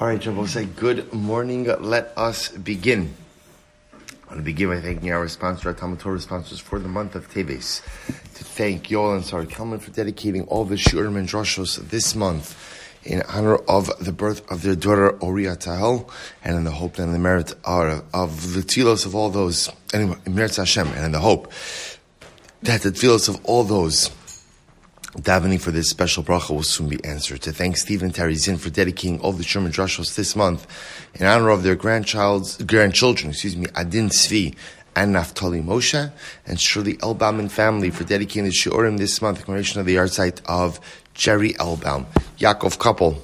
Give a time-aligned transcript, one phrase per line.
[0.00, 1.64] All right, say good morning.
[1.64, 3.14] Let us begin.
[3.92, 7.16] I want to begin by thanking our sponsor, our Talmud Torah sponsors for the month
[7.16, 7.82] of Teves.
[8.06, 12.56] To thank Yoel and Sarah Kelman for dedicating all the Shurim and Droshos this month
[13.04, 16.10] in honor of the birth of their daughter Oria Tahel,
[16.42, 20.56] and in the hope and the merit of, the telos of all those, anyway, merit
[20.56, 21.52] Hashem, and in the hope
[22.62, 24.10] that the telos of all those
[25.18, 27.42] davening for this special bracha will soon be answered.
[27.42, 30.66] To thank Stephen Terry Zinn for dedicating all the Sherman Drushos this month
[31.14, 34.54] in honor of their grandchild's, grandchildren, excuse me, Adin Svi
[34.96, 36.12] and Naftali Moshe,
[36.46, 39.96] and Shirley Elbaum and family for dedicating the Shiurim this month in commemoration of the
[39.96, 40.80] yahrzeit of
[41.14, 42.06] Jerry Elbaum.
[42.38, 43.20] Yaakov Kopel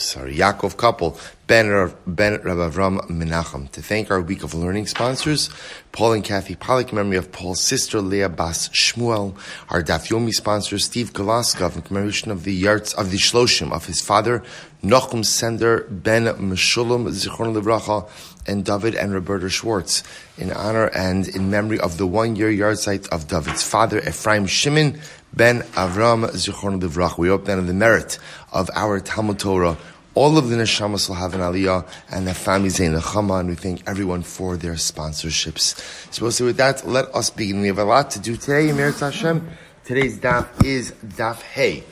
[0.00, 1.18] sorry, Yaakov Kopel,
[1.50, 3.68] Ben, ben Rav Avram Menachem.
[3.72, 5.50] To thank our week of learning sponsors,
[5.90, 9.36] Paul and Kathy Pollock, in memory of Paul's sister Leah Bas Shmuel,
[9.68, 13.86] our Daf Yomi sponsor Steve Galaskov, in commemoration of the yards of the Shloshim of
[13.86, 14.44] his father
[14.84, 18.08] Nochum Sender Ben Meshulam Zichron Livracha,
[18.46, 20.04] and David and Roberta Schwartz,
[20.38, 25.00] in honor and in memory of the one-year yahrzeit of David's father Ephraim Shimon
[25.32, 27.18] Ben Avram Zichron Livrach.
[27.18, 28.20] We hope that in the merit
[28.52, 29.76] of our Talmud Torah
[30.14, 33.54] all of the neshamas will have an aliyah, and the families in nechama, and we
[33.54, 35.78] thank everyone for their sponsorships.
[36.12, 37.60] So, with that, let us begin.
[37.60, 39.48] We have a lot to do today, Emir Hashem.
[39.84, 41.84] Today's daf is daf hey.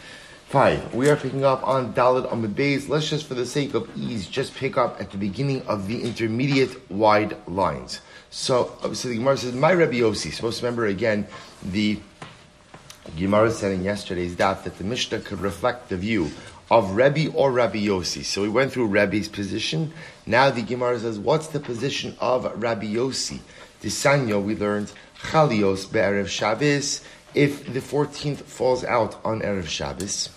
[0.49, 2.89] Fine, We are picking up on Dalit on the Beis.
[2.89, 6.03] Let's just, for the sake of ease, just pick up at the beginning of the
[6.03, 8.01] intermediate wide lines.
[8.31, 11.27] So, uh, so the Gemara says, "My Rebbe Yossi." Supposed to remember again
[11.63, 12.01] the
[13.17, 16.31] Gemara said in yesterday's daf that the Mishnah could reflect the view
[16.71, 18.25] of Rebbe or Rabbi Yossi.
[18.25, 19.93] So we went through Rebbe's position.
[20.27, 23.41] Now the Gemara says, what's the position of Rabbi Yossi?
[23.81, 27.03] The Sanyo, we learned Chalios be'erev Shabbos,
[27.35, 30.31] if the 14th falls out on Erev Shabbos,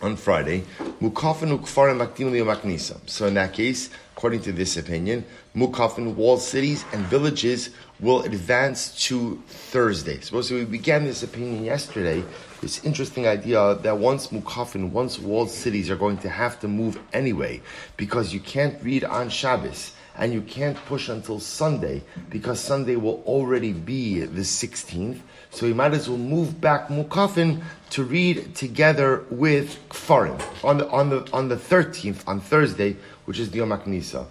[0.00, 0.64] on Friday,
[1.00, 2.98] Mukafin ukfarim makdim.
[3.06, 5.24] So in that case, according to this opinion,
[5.54, 7.70] Mukafin walled cities and villages
[8.00, 10.18] will advance to Thursday.
[10.18, 12.24] Suppose we began this opinion yesterday
[12.60, 16.98] this interesting idea that once mukafin, once walled cities are going to have to move
[17.12, 17.62] anyway,
[17.96, 23.22] because you can't read on Shabbos and you can't push until Sunday because Sunday will
[23.24, 25.20] already be the 16th.
[25.50, 30.88] So you might as well move back mukafin to read together with kfarim on the
[30.90, 34.26] on the on the 13th on Thursday, which is the Yom HaKnisa.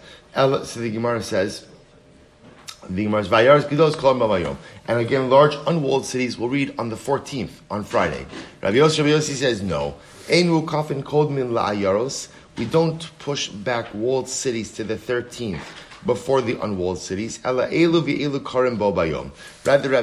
[0.66, 1.66] So the Gemara says.
[2.90, 4.56] The Gemara's Vayars Gedos Kolam Babayom.
[4.88, 8.26] And again, large unwalled cities will read on the 14th, on Friday.
[8.62, 9.96] Rabbi Yossi, Rabbi Yossi says no.
[10.32, 12.30] Ein Kafin Kod Min La'ayaros.
[12.58, 15.60] We don't push back walled cities to the 13th
[16.08, 17.40] before the unwalled cities.
[17.44, 17.78] Rather, Rabbi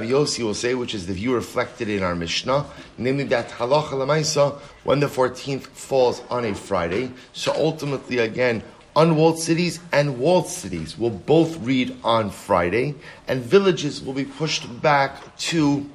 [0.06, 2.66] Yossi will say, which is the view reflected in our Mishnah,
[2.98, 7.10] namely that halacha lemaisa when the 14th falls on a Friday.
[7.32, 8.62] So ultimately, again,
[8.94, 12.94] unwalled cities and walled cities will both read on Friday,
[13.26, 15.91] and villages will be pushed back to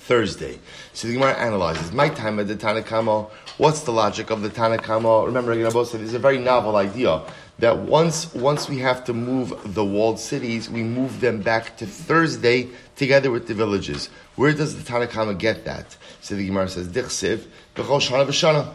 [0.00, 0.58] Thursday.
[0.92, 3.28] So the Gemara analyzes my time at the Tanna Kamma.
[3.58, 5.26] What's the logic of the Tanna Kamma?
[5.26, 7.22] Remember, again, said this is a very novel idea
[7.58, 11.86] that once once we have to move the walled cities, we move them back to
[11.86, 14.08] Thursday together with the villages.
[14.34, 15.96] Where does the Tanna Kamma get that?
[16.20, 18.72] So the Gemara says, "Dichsiv shana v'shana."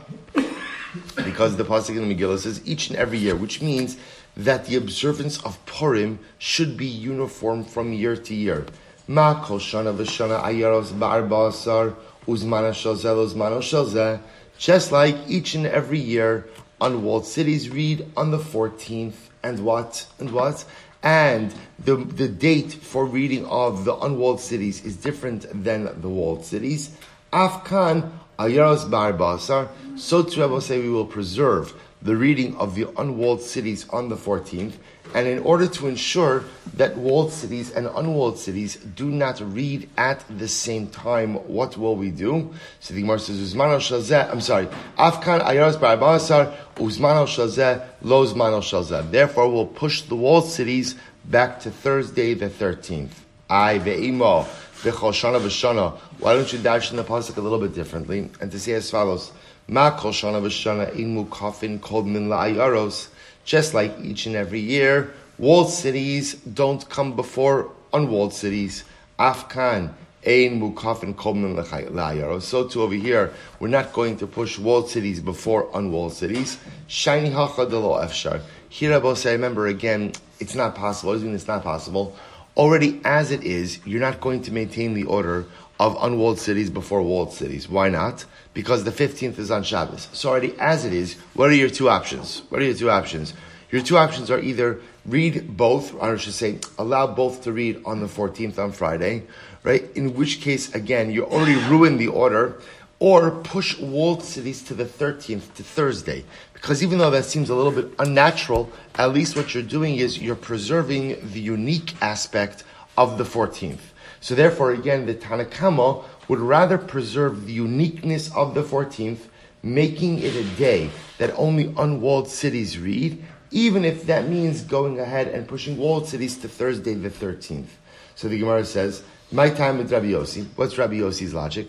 [1.24, 3.98] because the pasuk in the Megillah says each and every year, which means
[4.36, 8.66] that the observance of Purim should be uniform from year to year.
[9.08, 11.96] Ma kol shana v'shana ayaros ba'arba'asar
[12.28, 14.20] uzmana shalzel uzmano shalzeh.
[14.58, 16.48] Just like each and every year,
[16.82, 20.08] unwalled cities read on the 14th, and what?
[20.20, 20.66] And what?
[21.04, 21.54] And
[21.84, 26.96] the, the date for reading of the unwalled cities is different than the walled cities.
[27.32, 33.42] Afkan Ayaros Bar Basar, so will say we will preserve the reading of the unwalled
[33.42, 34.74] cities on the 14th,
[35.14, 36.46] and in order to ensure
[36.76, 41.96] that walled cities and unwalled cities do not read at the same time, what will
[41.96, 42.54] we do?
[42.80, 44.68] So the Gemara says, Uzmano Shalzeh, I'm sorry,
[44.98, 49.12] Afkan Ayaros Bar Basar, Uzmano Shalzeh, Lo Uzmano Shalzeh.
[49.12, 50.96] Therefore, we'll push the walled cities
[51.26, 53.12] back to Thursday the 13th.
[53.50, 54.48] I ve'imo.
[54.82, 55.98] Shana v'shana.
[56.20, 58.90] Why don't you dash in the pasuk a little bit differently and to say as
[58.90, 59.32] follows:
[59.72, 63.08] Ma kol shana v'shana in mukafin kol min la'ayaros.
[63.46, 68.84] Just like each and every year, walled cities don't come before unwalled cities.
[69.18, 69.94] Afkan.
[70.28, 72.42] Ein mukafin kol min la'ayaros.
[72.42, 76.58] So too over here, we're not going to push walled cities before unwalled cities.
[76.88, 78.42] Shiny hacha efshar.
[78.68, 81.14] Here I say, remember again, it's not possible.
[81.14, 82.14] Does mean it's not possible?
[82.58, 85.46] already as it is, you're not going to maintain the order
[85.82, 87.68] of unwalled cities before walled cities.
[87.68, 88.24] Why not?
[88.54, 90.10] Because the 15th is on Shabbos.
[90.14, 92.44] So already as it is, what are your two options?
[92.50, 93.34] What are your two options?
[93.72, 97.82] Your two options are either read both, or I should say, allow both to read
[97.84, 99.24] on the 14th on Friday,
[99.64, 99.90] right?
[99.96, 102.62] In which case, again, you already ruined the order,
[103.00, 106.24] or push walled cities to the 13th, to Thursday.
[106.54, 110.22] Because even though that seems a little bit unnatural, at least what you're doing is
[110.22, 112.64] you're preserving the unique aspect
[113.00, 113.80] of the 14th.
[114.22, 119.28] So therefore, again, the Tanna Kamma would rather preserve the uniqueness of the 14th,
[119.64, 125.28] making it a day that only unwalled cities read, even if that means going ahead
[125.28, 127.68] and pushing walled cities to Thursday the 13th.
[128.16, 130.46] So the Gemara says, my time with Rabbi Yossi.
[130.56, 131.68] What's Rabbi Yossi's logic?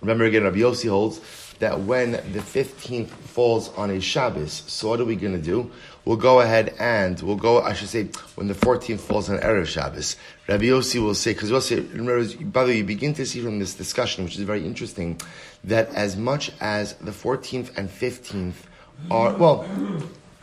[0.00, 1.20] Remember again, Rabbi Yossi holds
[1.58, 5.70] that when the 15th falls on a Shabbos, so what are we going to do?
[6.04, 9.66] We'll go ahead and we'll go, I should say, when the 14th falls on Erev
[9.66, 10.16] Shabbos.
[10.48, 13.42] Rabbi Yossi will say, because we'll say, remember, by the way, you begin to see
[13.42, 15.20] from this discussion, which is very interesting,
[15.64, 18.54] that as much as the 14th and 15th
[19.10, 19.68] are, well,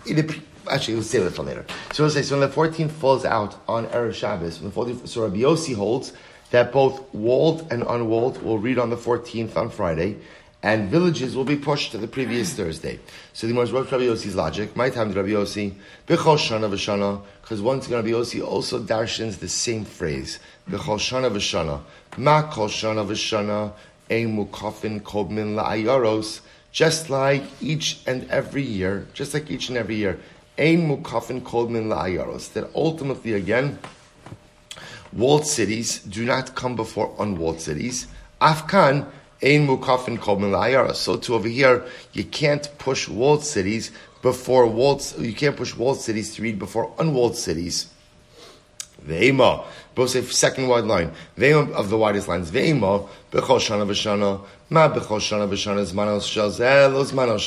[0.06, 0.40] it,
[0.70, 1.66] actually, let's save it for later.
[1.94, 5.08] So we'll say, so when the 14th falls out on Erev Shabbos, when the 14th,
[5.08, 6.14] so Rabbi Yossi holds
[6.52, 10.18] that both walled and unwalled will read on the 14th on Friday,
[10.66, 13.00] and villages will be pushed to the previous Thursday.
[13.34, 14.76] So the Gemara wrote Rabbi Yossi's logic.
[14.76, 15.76] My time, Rabbi Yossi,
[16.08, 21.30] B'chol Shana V'Shana, because once again Rabbi Yossi also darshans the same phrase, B'chol Shana
[21.32, 21.82] V'Shana,
[22.18, 23.74] Ma Kol Shana V'Shana,
[24.10, 26.42] Mukafin Kobmin La'ayaros,
[26.72, 30.20] just like each and every year, just like each and every year,
[30.58, 33.78] Ein Mukafin Kobmin La'ayaros, that ultimately again,
[35.14, 38.08] walled cities do not come before unwalled cities.
[38.42, 39.06] Afkan,
[39.42, 43.92] ein mukafin So to over here, you can't push walled cities
[44.22, 47.92] before walled, you can't push walled cities to read before unwalled cities.
[49.06, 51.12] Ve'ema, both say second wide line.
[51.38, 52.50] Ve'ema of the widest lines.
[52.50, 57.38] Ve'ema, bechol shana v'shana, ma bechol shana v'shana zmano shalzeh, lo zmano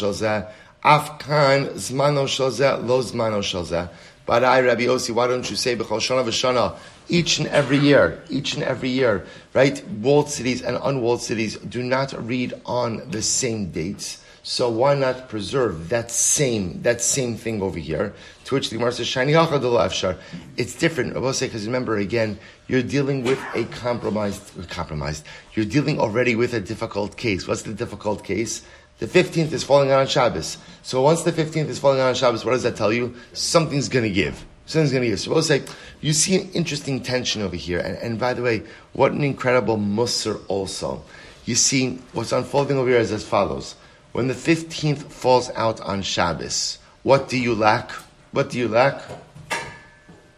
[0.84, 3.90] afkan zmano shalzeh, lo zmano.
[4.28, 6.76] But I, Rabbi Yossi, why don't you say bechol shana v'shana
[7.08, 9.82] each and every year, each and every year, right?
[9.88, 14.22] Walled cities and unwalled cities do not read on the same dates.
[14.42, 18.12] So why not preserve that same that same thing over here?
[18.44, 20.18] To which the Gemara says, "Shani afshar."
[20.58, 21.16] It's different.
[21.16, 25.24] I will say because remember again, you're dealing with a compromised, compromised.
[25.54, 27.48] You're dealing already with a difficult case.
[27.48, 28.60] What's the difficult case?
[28.98, 30.58] The 15th is falling on Shabbos.
[30.82, 33.14] So once the 15th is falling on Shabbos, what does that tell you?
[33.32, 34.44] Something's going to give.
[34.66, 35.20] Something's going to give.
[35.20, 35.62] So we'll say,
[36.00, 37.78] you see an interesting tension over here.
[37.78, 41.02] And, and by the way, what an incredible musr also.
[41.44, 43.76] You see, what's unfolding over here is as follows.
[44.12, 47.92] When the 15th falls out on Shabbos, what do you lack?
[48.32, 49.00] What do you lack?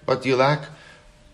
[0.04, 0.64] What do you lack?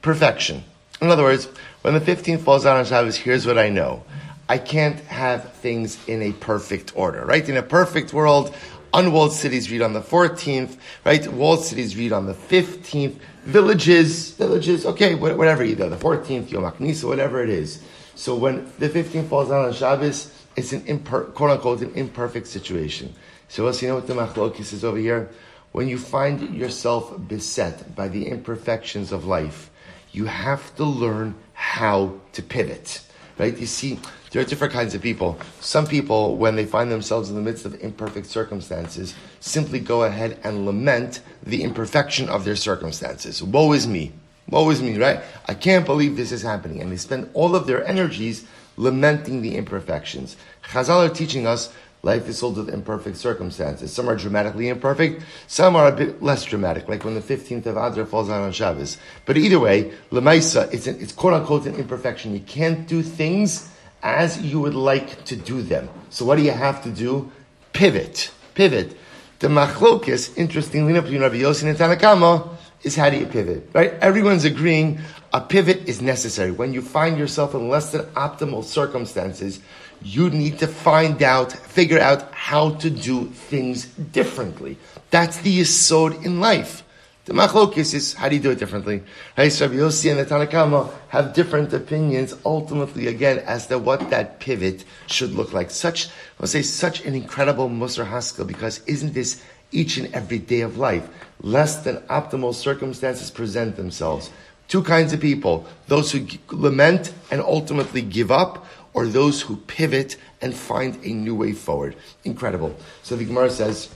[0.01, 0.63] Perfection.
[1.01, 1.47] In other words,
[1.83, 4.05] when the 15th falls out on Shabbos, here's what I know.
[4.49, 7.47] I can't have things in a perfect order, right?
[7.49, 8.55] In a perfect world,
[8.95, 11.31] Unwalled cities read on the 14th, right?
[11.31, 13.17] Walled cities read on the 15th.
[13.45, 17.83] Villages, villages, okay, whatever you either, the 14th, Yom HaKnisa, whatever it is.
[18.15, 22.47] So when the 15th falls out on Shabbos, it's an imper- quote unquote an imperfect
[22.47, 23.15] situation.
[23.49, 25.29] So also, you know what the machlokis is over here?
[25.73, 29.71] When you find yourself beset by the imperfections of life,
[30.11, 33.03] you have to learn how to pivot.
[33.39, 33.57] Right?
[33.57, 33.99] You see,
[34.31, 35.39] there are different kinds of people.
[35.61, 40.39] Some people, when they find themselves in the midst of imperfect circumstances, simply go ahead
[40.43, 43.43] and lament the imperfection of their circumstances.
[43.43, 44.13] Woe is me.
[44.49, 45.21] Woe is me, right?
[45.47, 46.81] I can't believe this is happening.
[46.81, 50.37] And they spend all of their energies lamenting the imperfections.
[50.63, 51.73] Chazal are teaching us
[52.07, 53.93] life is filled with imperfect circumstances.
[53.93, 57.77] Some are dramatically imperfect, some are a bit less dramatic, like when the 15th of
[57.77, 58.97] Adar falls out on Shabbos.
[59.27, 62.33] But either way, Lemaisa, it's, it's quote unquote an imperfection.
[62.33, 63.69] You can't do things
[64.03, 65.91] as you would like to do them.
[66.09, 67.31] So what do you have to do?
[67.73, 68.31] Pivot.
[68.55, 68.97] Pivot.
[69.41, 73.69] The machlokis, interestingly enough, between Rabbi Yossi and Tanna Kamma, is how do you pivot,
[73.73, 73.95] right?
[73.95, 75.01] Everyone's agreeing
[75.33, 76.53] a pivot is necessary.
[76.53, 79.61] When you find yourself in less than optimal circumstances,
[80.03, 84.77] you need to find out, figure out how to do things differently.
[85.11, 86.83] That's the yisod in life.
[87.27, 89.03] The machlokis is how do you do it differently?
[89.37, 94.39] Rabbi Yossi and the Tanna Kamma have different opinions ultimately again as to what that
[94.39, 95.73] pivot should look like.
[95.73, 100.61] Such, I'll say, such an incredible Musar Haskell because isn't this each and every day
[100.61, 101.09] of life?
[101.41, 104.31] Less than optimal circumstances present themselves.
[104.69, 105.67] Two kinds of people.
[105.89, 111.35] Those who lament and ultimately give up or those who pivot and find a new
[111.35, 111.95] way forward.
[112.25, 112.75] Incredible.
[113.03, 113.91] So the Gemara says,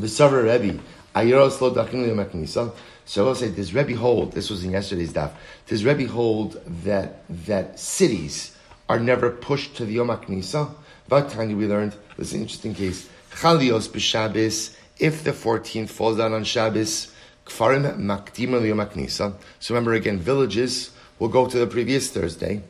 [0.00, 0.80] the Rebbe,
[1.14, 2.74] Ayeros lo dachin maknisa.
[3.04, 5.30] So I'll say, does Rebbe hold, this was in yesterday's daf,
[5.68, 8.56] does Rebbe hold that, that cities
[8.88, 10.68] are never pushed to the Yom HaKnisa?
[11.06, 16.16] About time we learned, this is an interesting case, Chalios b'Shabbos, if the 14th falls
[16.16, 17.12] down on Shabbos,
[17.46, 19.34] Kfarim HaKnisa.
[19.60, 20.90] So remember again, villages
[21.20, 22.62] will go to the previous Thursday,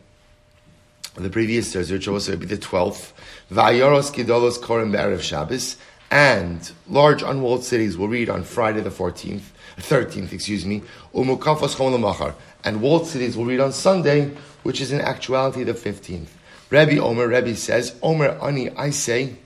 [1.23, 3.13] the previous Thursday, which also would be the 12th,
[3.51, 5.77] Vayoros Gidolos Korim Be'erev Shabbos,
[6.11, 9.43] and large unwalled cities will read on Friday the 14th,
[9.79, 10.83] 13th, excuse me,
[11.15, 14.31] Umukafos Chon and walled cities will read on Sunday,
[14.63, 16.29] which is in actuality the 15th.
[16.71, 19.37] Rabbi Omer, Rabbi says, Omer Ani, I say,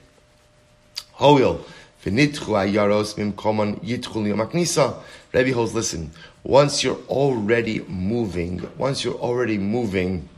[1.12, 1.64] Hoil,
[2.04, 4.96] V'nitchu ayaros mimkomon yitchul yomaknisa.
[5.32, 6.10] Rabbi holds, listen,
[6.42, 10.28] once you're already moving, once you're already moving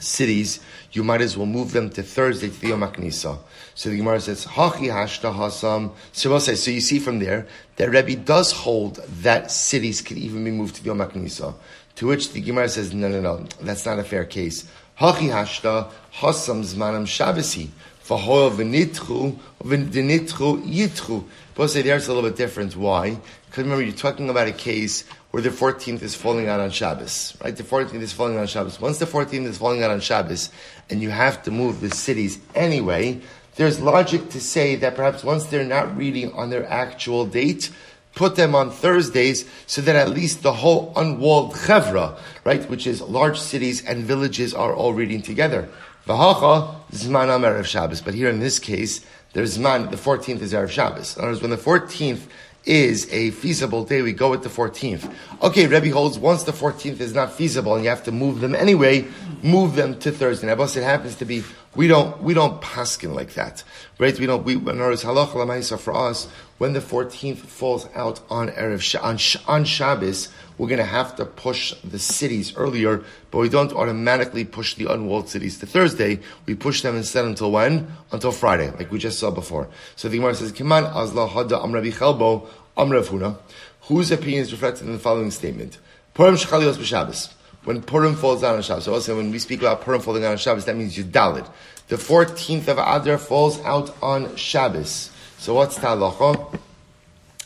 [0.00, 0.60] cities,
[0.92, 3.38] you might as well move them to Thursday to the Yom HaKnisa.
[3.74, 5.92] So the Gemara says, Hachi hashta hasam.
[6.12, 10.18] So we'll say, so you see from there that Rebbe does hold that cities could
[10.18, 11.54] even be moved to the Yom HaKnisa.
[11.96, 14.64] To which the Gemara says, no, no, no, that's not a fair case.
[14.98, 17.68] Hachi hashta hasam zmanam shabasi.
[18.06, 21.24] V'hoel v'nitchu, v'nitchu yitchu.
[21.68, 22.76] Say there's a little bit different.
[22.76, 23.18] Why?
[23.46, 25.04] Because remember, you're talking about a case
[25.38, 27.56] where the 14th is falling out on Shabbos, right?
[27.56, 28.80] The 14th is falling out on Shabbos.
[28.80, 30.50] Once the 14th is falling out on Shabbos,
[30.90, 33.20] and you have to move the cities anyway,
[33.54, 37.70] there's logic to say that perhaps once they're not reading on their actual date,
[38.16, 43.00] put them on Thursdays so that at least the whole unwalled chevra, right, which is
[43.00, 45.68] large cities and villages are all reading together.
[46.08, 48.00] V'hacha zman Erev Shabbos.
[48.00, 51.16] But here in this case, there's zman, the 14th is Erev Shabbos.
[51.16, 52.22] In other words, when the 14th
[52.64, 55.12] is a feasible day, we go with the 14th.
[55.42, 58.54] Okay, Rebbe holds once the 14th is not feasible and you have to move them
[58.54, 59.06] anyway,
[59.42, 60.46] move them to Thursday.
[60.46, 61.44] Now, it happens to be,
[61.74, 63.62] we don't, we don't paskin like that.
[63.98, 64.18] Right?
[64.18, 68.48] We don't, we, in other words, halach for us, when the 14th falls out on
[68.48, 69.18] Erev, on,
[69.54, 74.44] on Shabbos, we're going to have to push the cities earlier, but we don't automatically
[74.44, 76.18] push the unwalled cities to Thursday.
[76.46, 77.92] We push them instead until when?
[78.10, 79.68] Until Friday, like we just saw before.
[79.94, 83.38] So the Gemara says, Kiman azla hada amrabi chelbo amrav huna.
[83.82, 85.78] Whose opinion is reflected in the following statement?
[86.12, 87.32] Purim shechalios b'Shabbos.
[87.68, 88.84] When Purim falls down on Shabbos.
[88.84, 91.46] So also when we speak about Purim falling down on Shabbos, that means you Yudalid.
[91.88, 95.10] The 14th of Adar falls out on Shabbos.
[95.36, 96.58] So what's Talacha?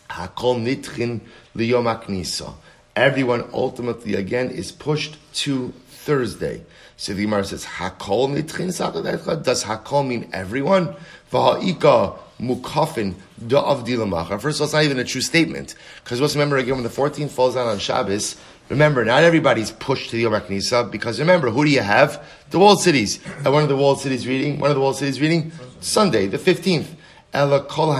[0.08, 1.22] Hakol nitchin
[1.56, 2.54] liyom aknisa
[2.96, 6.62] everyone ultimately again is pushed to Thursday.
[6.96, 10.94] So the Gemara says, Hakol nitchin Does Hakol mean everyone?
[11.32, 14.40] V'ha'ika mukafin da'avdilamachar.
[14.40, 15.74] First of all, it's not even a true statement.
[16.04, 18.36] Because let's remember again, when the 14th falls out on Shabbos,
[18.68, 22.24] remember, not everybody's pushed to the Yom HaKnisa, because remember, who do you have?
[22.50, 23.20] The walled cities.
[23.44, 26.38] And one of the walled cities reading, one of the walled cities reading, Sunday, the
[26.38, 26.86] 15th.
[27.32, 27.94] Ela kol.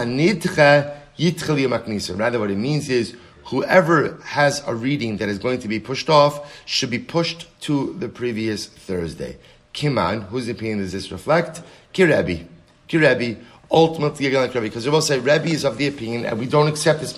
[2.16, 6.08] Rather, what it means is, whoever has a reading that is going to be pushed
[6.08, 9.36] off should be pushed to the previous Thursday.
[9.74, 11.62] Kiman, whose opinion does this reflect?
[11.94, 12.46] Kirebi.
[12.88, 13.42] Kirebi.
[13.70, 17.00] Ultimately, Rebbe, because we will say Rebbe is of the opinion, and we don't accept
[17.00, 17.16] this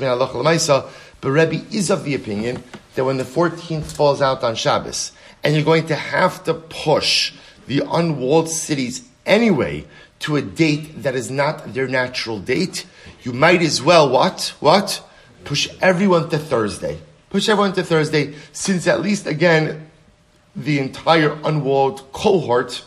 [1.21, 2.63] but Rebbe is of the opinion
[2.95, 7.33] that when the 14th falls out on Shabbos, and you're going to have to push
[7.67, 9.85] the unwalled cities anyway
[10.21, 12.87] to a date that is not their natural date,
[13.23, 14.55] you might as well what?
[14.61, 15.03] What?
[15.45, 16.99] push everyone to Thursday.
[17.31, 19.91] Push everyone to Thursday, since at least again,
[20.57, 22.85] the entire unwalled cohort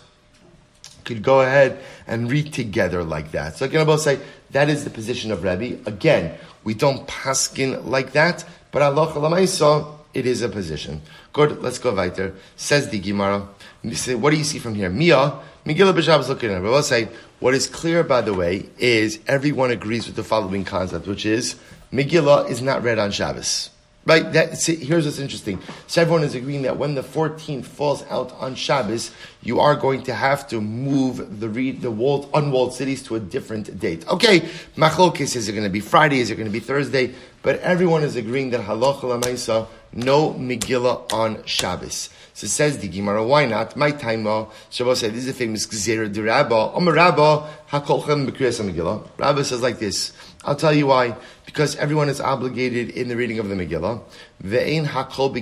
[1.07, 3.57] could go ahead and read together like that.
[3.57, 4.19] So I'll say
[4.51, 5.81] that is the position of Rebbe.
[5.89, 11.01] Again, we don't paskin like that, but Allah Lamaisa, it is a position.
[11.33, 12.35] Good, let's go weiter.
[12.57, 13.47] Says the Gemara.
[13.83, 14.89] What do you see from here?
[14.89, 16.61] Mia, Megillah B'Shabbos is looking at it.
[16.61, 17.07] We'll say,
[17.39, 21.55] what is clear, by the way, is everyone agrees with the following concept, which is
[21.93, 23.69] Megillah is not read on Shabbos.
[24.07, 24.31] Right?
[24.31, 25.59] That, see, here's what's interesting.
[25.87, 29.11] So everyone is agreeing that when the 14th falls out on Shabbos,
[29.43, 33.19] you are going to have to move the read the walled, unwalled cities to a
[33.19, 34.07] different date.
[34.07, 34.39] Okay,
[34.77, 36.21] machlokes is it going to be Friday?
[36.21, 37.13] Is it going to be Thursday?
[37.41, 42.09] But everyone is agreeing that halacha lamaisa no Megillah on Shabbos.
[42.33, 43.75] So says the Gemara, why not?
[43.75, 46.71] My time, uh, Shabbos said, this is a famous Gzera de Rabba.
[46.73, 49.07] Omer Rabba, b'kriyas Megillah.
[49.17, 50.13] Rabba says like this.
[50.45, 51.15] I'll tell you why.
[51.45, 54.01] Because everyone is obligated in the reading of the Megillah.
[54.43, 55.33] Ve'ein hakol.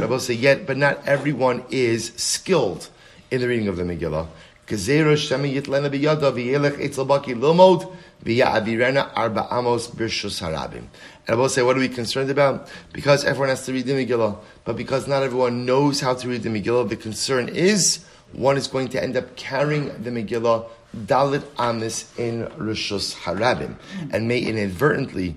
[0.00, 2.88] Rabbi say, yet, but not everyone is skilled
[3.30, 4.28] in the reading of the Megillah.
[4.66, 5.16] Gezerah
[8.24, 10.84] baki arba amos harabim.
[11.26, 12.68] And I will say, what are we concerned about?
[12.92, 16.42] Because everyone has to read the Megillah, but because not everyone knows how to read
[16.42, 21.44] the Megillah, the concern is one is going to end up carrying the Megillah Dalit
[21.58, 23.76] Amis in Rishus Harabim,
[24.12, 25.36] and may inadvertently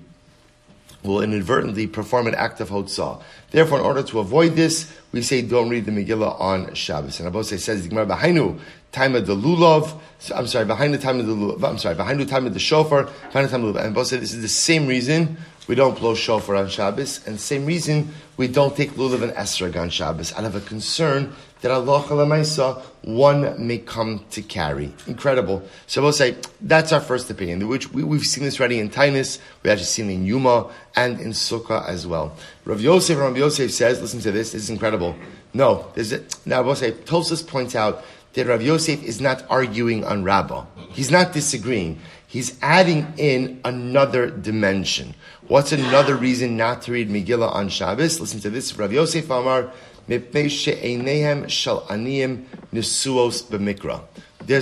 [1.03, 3.21] will inadvertently perform an act of hotzah.
[3.51, 7.19] Therefore, in order to avoid this, we say don't read the Megillah on Shabbos.
[7.19, 8.59] And Abose says the Gemara behind
[8.91, 9.97] time of the lulav.
[10.35, 11.63] I'm sorry, behind the time of the lulav.
[11.63, 13.85] I'm sorry, behind the time of the shofar, behind the time of the lulav.
[13.85, 15.37] And Abose, this is the same reason
[15.67, 19.79] we don't blow shofar on Shabbos, and same reason we don't take lulav and esrog
[19.79, 24.93] on Shabbos out of a concern that Allah Chalamaisa one may come to carry.
[25.07, 25.63] Incredible.
[25.87, 29.39] So we'll say that's our first opinion, which we, have seen this already in Taanis,
[29.63, 32.35] we actually seen it in Yuma and in Sukkah as well.
[32.65, 35.15] Rav Yosef, Rav Yosef says, listen to this, this is incredible.
[35.53, 40.03] No, there's a, now we'll say, Tosfos points out that Rav Yosef is not arguing
[40.03, 40.65] on Rabbah.
[40.89, 41.99] He's not disagreeing.
[42.27, 45.15] He's adding in another dimension.
[45.47, 48.19] What's another reason not to read Megillah on Shabbos?
[48.19, 48.77] Listen to this.
[48.77, 49.71] Rav Yosef Amar,
[50.07, 50.67] there's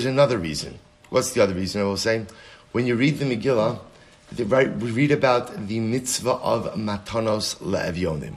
[0.06, 0.80] another reason.
[1.10, 2.26] What's the other reason I will say?
[2.72, 3.80] When you read the Megillah,
[4.38, 8.36] we read about the mitzvah of matanos le'evyonim.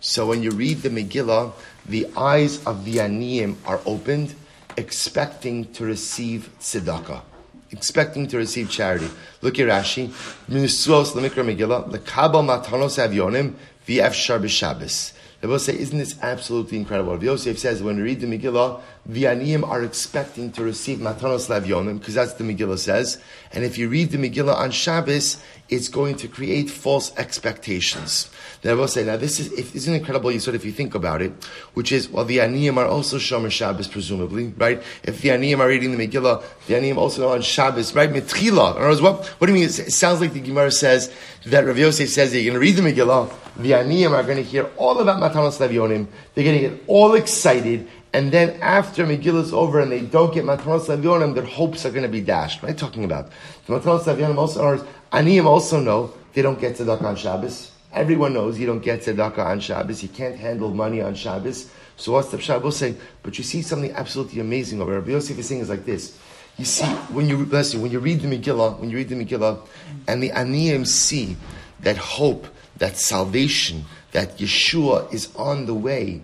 [0.00, 1.52] So when you read the Megillah,
[1.86, 4.34] the eyes of the aniyim are opened,
[4.76, 7.22] expecting to receive tzedakah,
[7.70, 9.08] expecting to receive charity.
[9.42, 10.08] Look at Rashi.
[10.48, 13.54] Minusuos lemikra Megillah, lekabel matanos evyonim
[13.86, 15.12] v'efshar b'Shabbos.
[15.40, 17.12] They both say, isn't this absolutely incredible?
[17.12, 21.48] Rav Yosef says, when we read the Megillah, the Aniyim are expecting to receive Matanos
[21.48, 23.20] Lavyonim, because that's the Megillah says.
[23.52, 28.28] And if you read the Megillah on Shabbos, it's going to create false expectations.
[28.62, 30.72] Then I will say, now this is, if, isn't incredible, you sort of if you
[30.72, 31.32] think about it,
[31.74, 34.82] which is, well, the Aniyim are also Shomer Shabbos, presumably, right?
[35.04, 38.10] If the Aniyim are reading the Megillah, the Aniyim also know on Shabbos, right?
[38.10, 38.72] Mitchila.
[38.72, 39.68] In other words, what, what do you mean?
[39.68, 41.12] It sounds like the Gemara says
[41.46, 44.36] that Rav Yosef says that you're going to read the Megillah, the Aniyim are going
[44.36, 49.06] to hear all about Matanos Levionim, they're going to get all excited, and then after
[49.06, 52.20] Megillah is over and they don't get Matanos Levionim, their hopes are going to be
[52.20, 52.60] dashed.
[52.62, 53.30] What am I talking about?
[53.66, 57.72] The Matanos Levionim also, also know they don't get tzedakah on Shabbos.
[57.98, 60.04] Everyone knows you don't get tzedakah on Shabbos.
[60.04, 61.68] You can't handle money on Shabbos.
[61.96, 62.96] So what's the Shabbos saying?
[63.24, 66.16] But you see something absolutely amazing over Rabbi Yosef is saying is like this.
[66.58, 69.16] You see, when you, bless you, when you read the Megillah, when you read the
[69.16, 69.66] Megillah,
[70.06, 71.36] and the Aniyim see
[71.80, 76.22] that hope, that salvation, that Yeshua is on the way,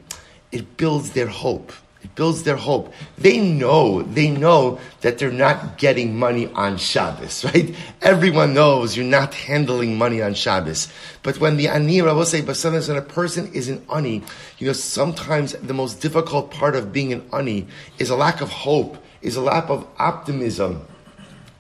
[0.52, 1.72] it builds their hope.
[2.04, 2.92] It builds their hope.
[3.16, 7.74] They know, they know that they're not getting money on Shabbos, right?
[8.02, 10.88] Everyone knows you're not handling money on Shabbos.
[11.22, 14.22] But when the ani, I will say, but sometimes when a person is an ani,
[14.58, 17.66] you know, sometimes the most difficult part of being an ani
[17.98, 20.86] is a lack of hope, is a lack of optimism.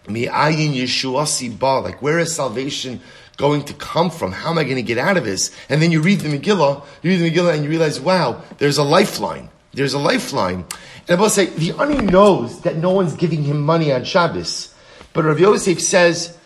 [0.06, 3.00] Mi'ayin Yeshua ba, like where is salvation
[3.38, 4.32] going to come from?
[4.32, 5.56] How am I going to get out of this?
[5.70, 8.76] And then you read the Megillah, you read the Megillah and you realize, wow, there's
[8.76, 9.48] a lifeline.
[9.74, 10.64] There's a lifeline.
[11.08, 14.74] And I will say, the Ani knows that no one's giving him money on Shabbos.
[15.12, 16.36] But Rav Yosef says,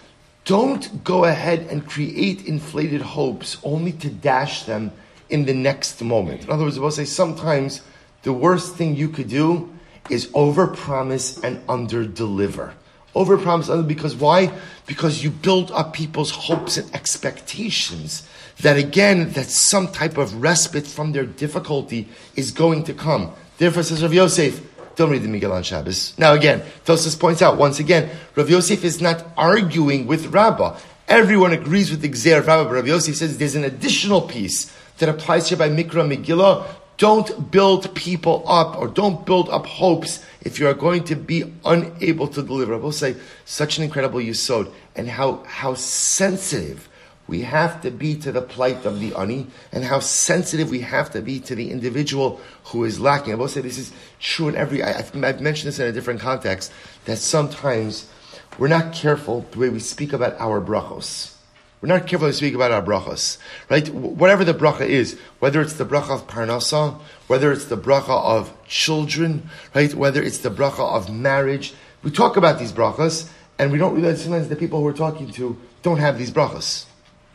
[0.44, 4.92] don't go ahead and create inflated hopes only to dash them
[5.28, 6.44] in the next moment.
[6.44, 7.82] In other words, I will say, sometimes
[8.22, 9.72] the worst thing you could do
[10.10, 12.72] is overpromise and underdeliver.
[13.14, 14.52] Overpromise under because why?
[14.86, 18.26] Because you build up people's hopes and expectations
[18.60, 23.32] that again, that some type of respite from their difficulty is going to come.
[23.58, 24.60] Therefore, says Rav Yosef,
[24.96, 26.18] don't read the Megillah on Shabbos.
[26.18, 30.78] Now again, Tosfos points out once again, Rav Yosef is not arguing with Rabbah.
[31.06, 34.72] Everyone agrees with the Gzer of Rabbah, but Rav Yosef says there's an additional piece
[34.98, 36.66] that applies here by Mikra Megillah.
[36.96, 41.44] Don't build people up or don't build up hopes if you are going to be
[41.64, 42.74] unable to deliver.
[42.74, 46.87] I will say such an incredible yisod and how, how sensitive
[47.28, 51.10] we have to be to the plight of the ani and how sensitive we have
[51.10, 53.34] to be to the individual who is lacking.
[53.34, 56.20] I will say this is true in every, I, have mentioned this in a different
[56.20, 56.72] context,
[57.04, 58.10] that sometimes
[58.58, 61.34] we're not careful the way we speak about our brachos.
[61.80, 63.38] We're not careful to speak about our brachos,
[63.70, 63.88] right?
[63.90, 68.52] Whatever the bracha is, whether it's the bracha of parnasa, whether it's the bracha of
[68.66, 69.94] children, right?
[69.94, 74.22] Whether it's the bracha of marriage, we talk about these brachas, and we don't realize
[74.22, 76.86] sometimes the people who we're talking to don't have these brachas.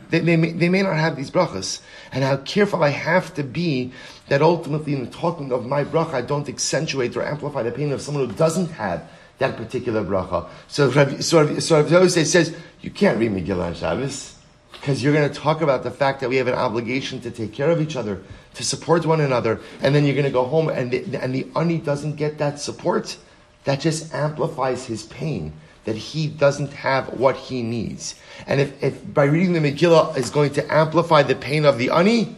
[0.10, 1.82] They, they, may, they may not have these brachas.
[2.12, 3.92] And how careful I have to be
[4.30, 8.02] that ultimately in talking of my bracha, I don't accentuate or amplify the pain of
[8.02, 9.08] someone who doesn't have
[9.40, 10.48] that particular bracha.
[10.68, 14.36] So so, so Yosef says, you can't read Megillah on Shabbos
[14.72, 17.54] because you're going to talk about the fact that we have an obligation to take
[17.54, 18.22] care of each other,
[18.56, 21.48] to support one another, and then you're going to go home and the, and the
[21.56, 23.18] ani doesn't get that support.
[23.64, 25.54] That just amplifies his pain
[25.86, 28.16] that he doesn't have what he needs.
[28.48, 31.90] And if, if by reading the Megillah is going to amplify the pain of the
[31.90, 32.36] ani,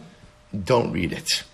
[0.64, 1.44] don't read it.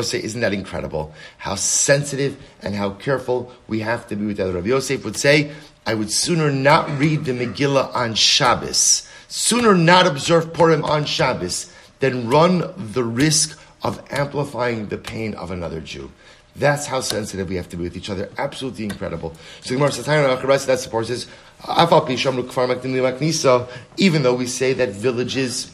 [0.00, 1.12] Say, isn't that incredible?
[1.36, 4.50] How sensitive and how careful we have to be with that.
[4.50, 5.52] Rabbi Yosef would say,
[5.84, 11.70] I would sooner not read the Megillah on Shabbos, sooner not observe Purim on Shabbos,
[12.00, 16.10] than run the risk of amplifying the pain of another Jew.
[16.54, 18.28] That's how sensitive we have to be with each other.
[18.36, 19.34] Absolutely incredible.
[19.62, 20.04] So Gemara says,
[20.66, 21.26] that supports this.
[23.96, 25.70] Even though we say that villages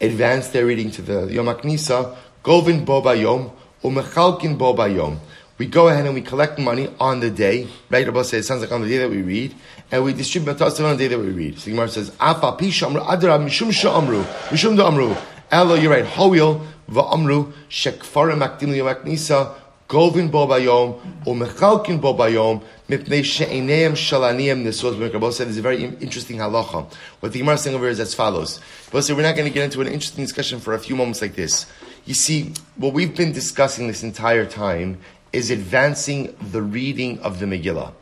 [0.00, 3.52] advance their reading to the Yom HaKnisa, Govin Bo Bayom,
[3.84, 5.18] Umechalkin Bo Bayom.
[5.58, 8.06] We go ahead and we collect money on the day, right?
[8.06, 9.54] Rabbi says it sounds like on the day that we read,
[9.92, 11.58] and we distribute matas on the day that we read.
[11.58, 15.14] So Gemara says, Afa Amru Adra Mishum Amru Mishum Amru.
[15.52, 16.06] Elo, you're right.
[16.06, 19.54] Hoil va'amru shekfarim makdim liyom
[19.90, 25.82] govin bo bayom umechalkin bo bayom mipnei she'eneim shalaniyim nesos b'mekabos said is a very
[25.84, 26.86] interesting halacha.
[27.18, 28.60] What the Gemara is saying over is as follows.
[28.92, 31.34] But we're not going to get into an interesting discussion for a few moments like
[31.34, 31.66] this.
[32.04, 34.98] You see, what we've been discussing this entire time
[35.32, 37.92] is advancing the reading of the Megillah.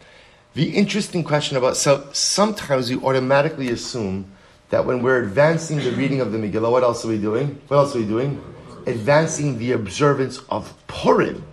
[0.53, 4.31] The interesting question about so sometimes we automatically assume
[4.69, 7.61] that when we're advancing the reading of the Megillah, what else are we doing?
[7.69, 8.43] What else are we doing?
[8.89, 11.45] Advancing the observance of Purim.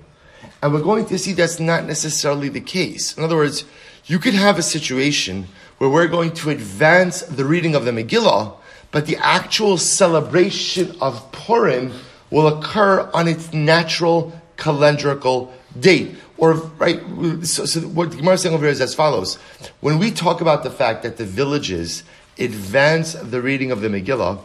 [0.64, 3.16] And we're going to see that's not necessarily the case.
[3.18, 3.66] In other words,
[4.06, 8.56] you could have a situation where we're going to advance the reading of the Megillah,
[8.92, 11.92] but the actual celebration of Purim
[12.32, 16.16] will occur on its natural calendrical date.
[16.38, 17.02] Or, right,
[17.44, 19.36] so, so what Gemara is saying over here is as follows.
[19.82, 22.04] When we talk about the fact that the villages
[22.40, 24.40] advance the reading of the Megillah,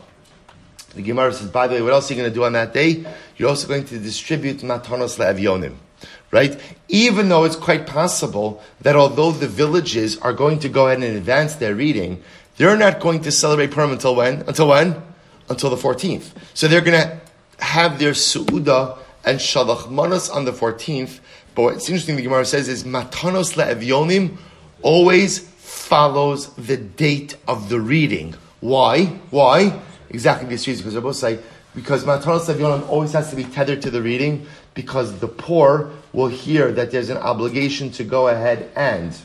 [0.94, 2.74] the Gemara says, by the way, what else are you going to do on that
[2.74, 3.04] day?
[3.36, 5.74] You're also going to distribute matanos le'avyonim.
[6.30, 6.60] Right?
[6.88, 11.16] Even though it's quite possible that although the villages are going to go ahead and
[11.16, 12.22] advance their reading,
[12.56, 14.42] they're not going to celebrate Purim until when?
[14.42, 15.02] Until when?
[15.48, 16.30] Until the 14th.
[16.54, 17.20] So they're going to
[17.64, 21.20] have their Su'uda and Shalach Manos on the 14th.
[21.54, 24.36] But what's interesting, the Gemara says, is Matanos le'avyonim
[24.82, 28.34] always follows the date of the reading.
[28.60, 29.06] Why?
[29.30, 29.80] Why?
[30.10, 31.38] Exactly this reason, because they're both say,
[31.74, 36.28] because Matanos Savyonim always has to be tethered to the reading, because the poor will
[36.28, 39.16] hear that there's an obligation to go ahead and,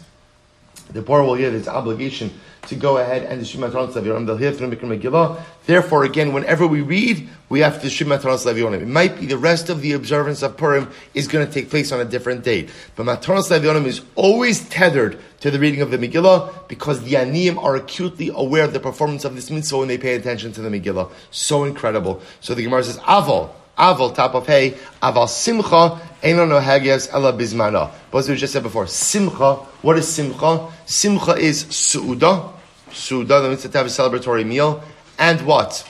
[0.91, 2.31] the poor will hear there's obligation
[2.67, 4.25] to go ahead and distribute Matanos Leviyonim.
[4.25, 5.41] They'll hear through Mikra Megillah.
[5.65, 8.81] Therefore, again, whenever we read, we have to distribute Matanos.
[8.81, 11.91] It might be the rest of the observance of Purim is going to take place
[11.91, 12.69] on a different date.
[12.95, 17.61] But Matanos Leviyonim is always tethered to the reading of the Megillah because the Aniyim
[17.61, 20.69] are acutely aware of the performance of this mitzvah when they pay attention to the
[20.69, 21.11] Megillah.
[21.31, 22.21] So incredible.
[22.41, 23.51] So the Gemara says, Avol.
[23.77, 27.91] Aval, top of hay, aval simcha, eno no hagias ela bizmana.
[28.11, 30.71] But we just said before, simcha, what is simcha?
[30.85, 32.53] Simcha is su'uda,
[32.89, 34.83] su'uda, the mitzvah to have a celebratory meal,
[35.19, 35.89] and what?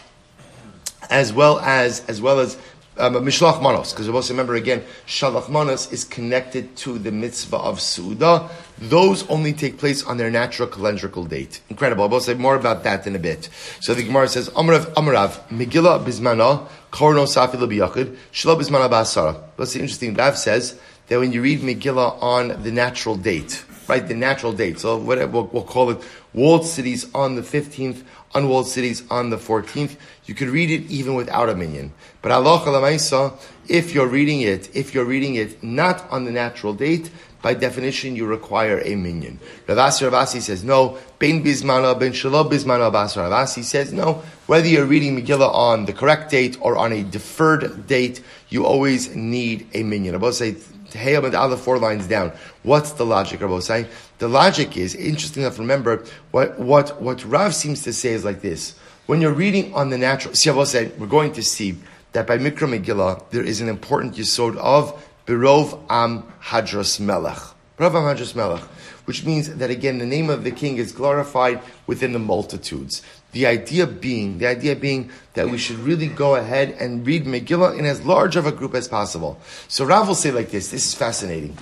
[1.10, 2.58] As well as, as well as
[2.98, 7.58] um, Mishlach Manos, because we also remember again, Shalach Manos is connected to the mitzvah
[7.58, 8.50] of Suda.
[8.78, 11.62] Those only take place on their natural calendrical date.
[11.70, 12.12] Incredible.
[12.12, 13.50] I'll say more about that in a bit.
[13.82, 19.42] So the Gemara says, Amrav, Amrav, Megillah Bizmana, Korno Safi Biyachid, Shlo Bizmana Basara.
[19.56, 20.14] What's interesting?
[20.14, 24.80] Rav says that when you read Megillah on the natural date, right, the natural date,
[24.80, 26.02] so whatever, we'll, we'll call it
[26.34, 28.04] walled cities on the 15th,
[28.36, 29.96] unwalled cities on the 14th.
[30.26, 31.94] You could read it even without a minion.
[32.22, 36.74] But Allah Lamaisa, if you're reading it, if you're reading it not on the natural
[36.74, 37.10] date,
[37.42, 39.40] by definition you require a minyan.
[39.68, 44.24] Rav Assi Ravasi says no, Ben Bismana, Ben Shalom Bismana Basar Rav Assi says no,
[44.48, 49.16] whether you're reading Megillah on the correct date or on a deferred date, you always
[49.16, 50.16] need a minion.
[50.16, 50.54] I say
[50.96, 52.32] Hayam and other four lines down.
[52.64, 53.88] What's the logic, Rabbi say?
[54.18, 55.60] The logic is interesting enough.
[55.60, 58.76] Remember what what what Rav seems to say is like this:
[59.08, 61.78] when you're reading on the natural, see, I said we're going to see
[62.14, 67.38] that by Mikra Megillah there is an important yisod of Birov Am Hadras Melech.
[67.78, 68.62] Birov Am Hadras Melech,
[69.04, 73.02] which means that again the name of the king is glorified within the multitudes.
[73.34, 77.78] The idea being, the idea being that we should really go ahead and read Megillah
[77.78, 79.42] in as large of a group as possible.
[79.68, 81.58] So Rav will say like this, this is fascinating.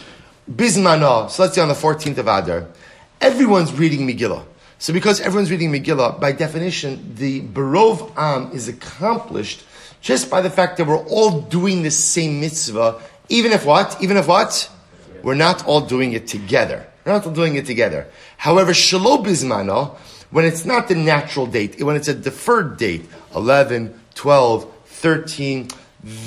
[0.51, 2.67] Bismana, so let's say on the 14th of Adar,
[3.21, 4.43] everyone's reading Megillah.
[4.77, 9.63] So because everyone's reading Megillah, by definition, the Barov Am is accomplished
[10.01, 13.95] just by the fact that we're all doing the same mitzvah, even if what?
[14.03, 14.69] Even if what?
[15.21, 16.85] We're not all doing it together.
[17.05, 18.07] We're not all doing it together.
[18.35, 19.95] However, Shalom Bismana,
[20.29, 25.69] when it's not the natural date, when it's a deferred date, 11, 12, 13,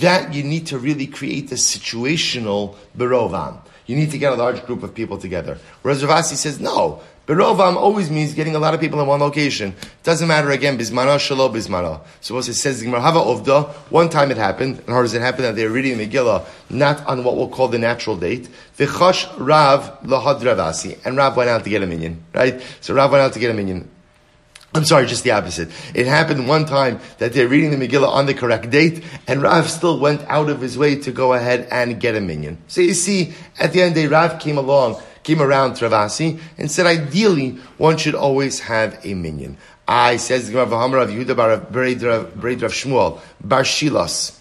[0.00, 3.61] that you need to really create a situational berovam.
[3.87, 5.59] You need to get a large group of people together.
[5.83, 6.01] Whereas
[6.40, 9.75] says, no, But Rovam always means getting a lot of people in one location.
[10.05, 12.01] Doesn't matter again, Bismana, Shalom, Bismana.
[12.20, 15.57] Suppose it says, Hava Ovda, one time it happened, and how does it happen that
[15.57, 18.49] they're reading Megillah not on what we'll call the natural date?
[18.79, 21.05] V'chosh Rav lahad Rav Assi.
[21.05, 22.62] And Rav went out to get a minion, right?
[22.81, 23.90] So Rav went out to get a minyan.
[24.74, 25.70] I'm sorry, just the opposite.
[25.94, 29.70] It happened one time that they're reading the Megillah on the correct date, and Rav
[29.70, 32.59] still went out of his way to go ahead and get a minion.
[32.68, 36.38] So you see, at the end of the day, Rav came along, came around Travasi,
[36.59, 39.57] and said ideally, one should always have a minion.
[39.88, 44.38] I says the Hamar of Yehuda Bar Braid Rav Shmuel, Bar Shilas,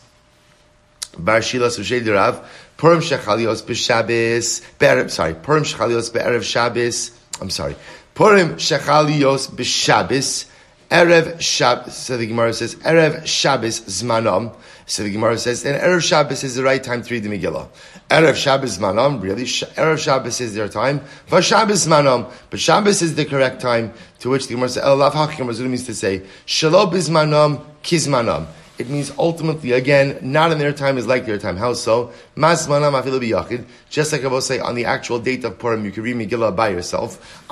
[1.17, 7.75] Bar Shilas of Rav, Purim Shechalios B'Shabbos, sorry, Purim Shechalios Be'erev Shabbos, I'm sorry,
[8.15, 10.49] Purim Shechalios b'Shabbos.
[10.89, 14.55] Erev Shabbos, so the Gemara says, Erev Shabbos Zmanom.
[14.85, 17.67] So the Gemara says, and Erev Shabbos is the right time to read the Megillah.
[18.09, 19.43] Erev Shabbos Zmanom, really?
[19.43, 21.01] Erev Shabbos is their time.
[21.25, 22.31] For Shabbos Zmanom.
[22.51, 25.85] But Shabbos is the correct time to which the Gemara says, El Lav Hakim, means
[25.85, 28.45] to say, Shalom Bizmanom, Kizmanom.
[28.77, 31.55] It means ultimately, again, not in their time is like their time.
[31.55, 32.11] How so?
[32.35, 36.53] Just like I will say, on the actual date of Purim, you can read Megillah
[36.53, 37.45] by yourself.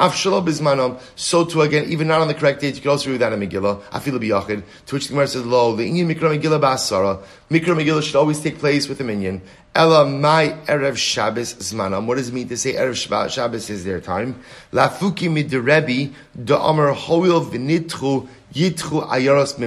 [1.16, 3.40] So too, again, even not on the correct date, you can also read that in
[3.40, 3.82] Megillah.
[4.86, 7.24] To which the Gemara says, lo, the mikra Megillah.
[7.50, 9.42] Mikra Megillah should always take place with a minyan.
[9.74, 12.06] Ella my erev Shabbos zmanam.
[12.06, 12.96] What does it mean to say erev
[13.30, 14.36] Shabbos is their time?
[14.74, 19.58] Lafuki mid Rebbe da amar hoil v'nitchu yitchu ayaros.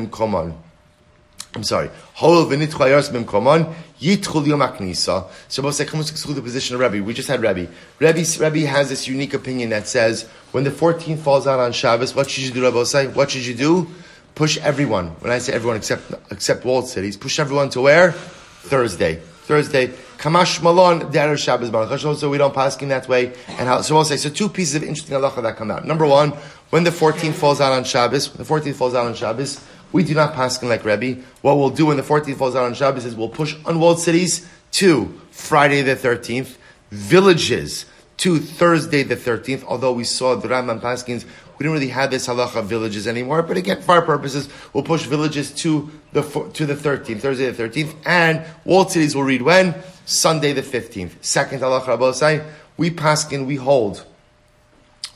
[1.57, 1.89] I'm sorry.
[2.17, 5.27] Hol v'nitchu ayaros mimkomon yitchul yom aknisa.
[5.49, 7.03] So both say comes to the position of Rebbe.
[7.03, 7.73] We just had Rebbe.
[7.99, 8.25] Rebbe.
[8.39, 12.29] Rebbe has this unique opinion that says when the 14th falls out on Shabbos, what
[12.29, 12.63] should you do?
[12.63, 13.89] Rebbe say, what should you do?
[14.35, 15.09] Push everyone.
[15.21, 18.13] When I say everyone except except walled cities, push everyone to where?
[18.13, 19.15] Thursday.
[19.15, 19.95] Thursday.
[20.19, 23.33] Kamash Malon Der Shabbos Baruch So we don't pass in that way.
[23.49, 23.81] And how?
[23.81, 24.29] So we'll say so.
[24.29, 25.87] Two pieces of interesting halacha that come out.
[25.87, 26.33] Number one,
[26.69, 29.65] when the 14th falls out on Shabbos, the 14th falls out on Shabbos.
[29.93, 31.23] We do not pass like Rebbe.
[31.43, 34.49] What we'll do when the 14th falls out on Shabbos is we'll push unwalled cities
[34.73, 36.57] to Friday the 13th,
[36.91, 37.87] villages
[38.19, 41.25] to Thursday the 13th, although we saw the Rambam Paskins,
[41.59, 45.05] we don't really have this halacha villages anymore, but again, for our purposes, we'll push
[45.05, 46.23] villages to the,
[46.55, 49.75] to the 13th, Thursday the 13th, and walled cities will read when?
[50.05, 51.13] Sunday the 15th.
[51.23, 52.45] Second halacha Rabbi
[52.77, 54.05] we paskin, we hold.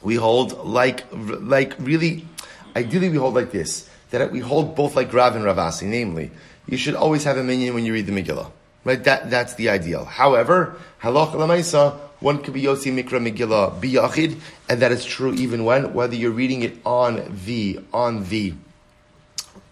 [0.03, 2.27] We hold like, like really,
[2.75, 6.31] ideally we hold like this that we hold both like Rav and Rav Assi, namely,
[6.67, 8.51] you should always have a minion when you read the Megillah.
[8.85, 9.03] Right?
[9.05, 10.05] That, that's the ideal.
[10.05, 15.65] However, halach lamaisa, one could be Yossi Mikra Megillah biyachid, and that is true even
[15.65, 18.55] when, whether you're reading it on the, on the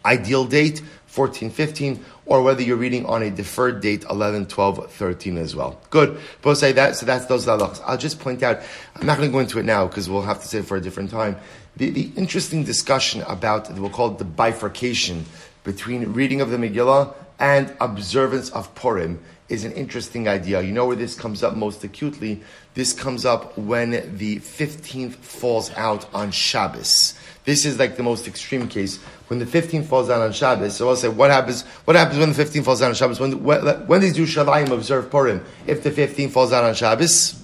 [0.04, 5.38] ideal date, 14, 15, or whether you're reading on a deferred date, 11, 12, 13
[5.38, 5.80] as well.
[5.90, 6.20] Good.
[6.42, 7.80] Both say that, so that's those halachas.
[7.84, 8.60] I'll just point out,
[8.94, 10.76] I'm not going to go into it now because we'll have to say it for
[10.76, 11.36] a different time
[11.78, 15.24] the, the interesting discussion about, we'll call it the bifurcation
[15.62, 20.60] between reading of the Megillah and observance of Purim is an interesting idea.
[20.60, 22.42] You know where this comes up most acutely?
[22.74, 27.14] This comes up when the 15th falls out on Shabbos.
[27.44, 28.98] This is like the most extreme case.
[29.28, 32.32] When the 15th falls out on Shabbos, so I'll say, what happens, what happens when
[32.32, 33.20] the 15th falls out on Shabbos?
[33.20, 35.44] When, when, when these Yerushalayim observe Purim?
[35.66, 37.42] If the 15th falls out on Shabbos?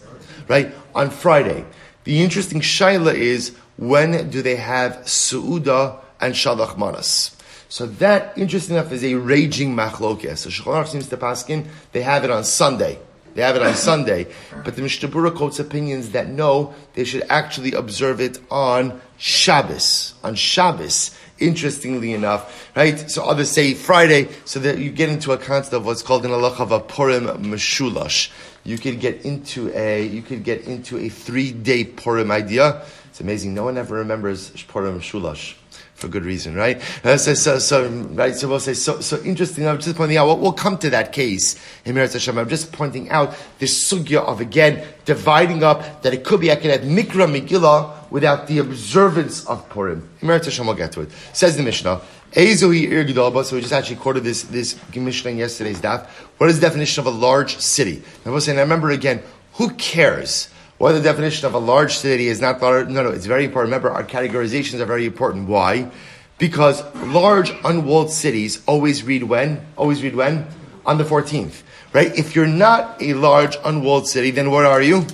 [0.49, 0.75] Right?
[0.95, 1.65] On Friday.
[2.05, 7.37] The interesting shaila is, when do they have Su'uda and Shalach Manas?
[7.69, 10.39] So that, interesting enough, is a raging machlokes.
[10.39, 12.99] So Shulchan seems to paskin, they have it on Sunday.
[13.35, 14.29] They have it on Sunday.
[14.65, 20.15] But the Mishnah Berurah quotes opinions that no, they should actually observe it on Shabbos.
[20.23, 21.19] On Shabbos.
[21.41, 23.11] Interestingly enough, right?
[23.11, 26.31] So others say Friday, so that you get into a concept of what's called an
[26.31, 28.31] halach of a Purim Meshulash.
[28.63, 33.21] You could get into a, you could get into a three day Purim idea it's
[33.21, 33.55] amazing.
[33.55, 35.55] No one ever remembers Purim Shulash
[35.95, 36.83] for good reason, right?
[37.05, 38.35] Uh, so, so, so, right.
[38.35, 39.01] So we'll say so.
[39.01, 39.69] So interesting.
[39.69, 40.27] I'm just pointing out.
[40.27, 42.37] We'll, we'll come to that case in Meretz Hashem.
[42.37, 46.57] I'm just pointing out this sugya of again dividing up that it could be I
[46.57, 50.11] could have Mikra Megillah without the observance of Purim.
[50.21, 51.13] In Meretz Hashem, we'll get to it.
[51.33, 52.01] Says the Mishnah.
[52.35, 56.09] So we just actually quoted this this Mishnah in yesterday's daf.
[56.39, 58.03] What is the definition of a large city?
[58.27, 58.59] I was saying.
[58.59, 59.23] I remember again.
[59.53, 60.49] Who cares?
[60.85, 62.89] What the definition of a large city is not large.
[62.89, 63.73] No, no, it's very important.
[63.73, 65.49] Remember, our categorizations are very important.
[65.49, 65.91] Why?
[66.37, 69.65] Because large unwalled cities always read when?
[69.79, 70.47] Always read when?
[70.85, 71.63] On the 14th.
[71.95, 72.15] Right?
[72.19, 75.07] If you're not a large unwalled city, then what are you?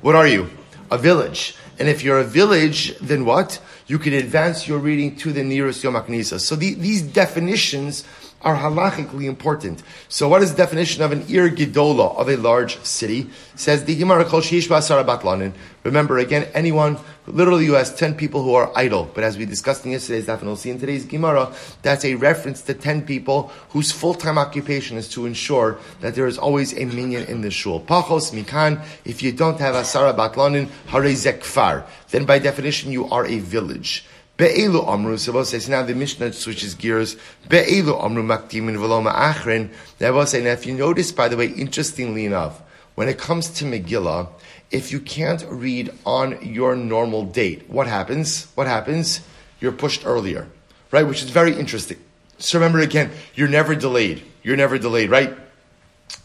[0.00, 0.50] What are you?
[0.90, 1.54] A village.
[1.78, 3.60] And if you're a village, then what?
[3.86, 6.40] You can advance your reading to the nearest Yom HaKnisa.
[6.40, 8.02] So the, these definitions
[8.42, 9.82] are halachically important.
[10.08, 13.30] So what is the definition of an ir gidola, of a large city?
[13.56, 15.52] says the Gemara Sheish Batlanin.
[15.82, 19.10] Remember again, anyone, literally you has 10 people who are idle.
[19.14, 22.14] But as we discussed in yesterday's daf and we'll see in today's Gemara, that's a
[22.16, 26.84] reference to 10 people whose full-time occupation is to ensure that there is always a
[26.84, 27.80] minion in the shul.
[27.80, 33.26] Pachos mikan, if you don't have Asara Batlanin, Hare Zekfar, then by definition you are
[33.26, 34.04] a village.
[34.36, 37.16] Be'elu amru, so says now the Mishnah switches gears.
[37.48, 39.70] Be'elu amru makdimin veloma achrin.
[39.98, 42.60] Now say now if you notice, by the way, interestingly enough,
[42.96, 44.28] when it comes to Megillah,
[44.70, 48.46] if you can't read on your normal date, what happens?
[48.54, 49.20] What happens?
[49.60, 50.48] You're pushed earlier,
[50.90, 51.06] right?
[51.06, 51.98] Which is very interesting.
[52.38, 54.22] So remember again, you're never delayed.
[54.42, 55.36] You're never delayed, right?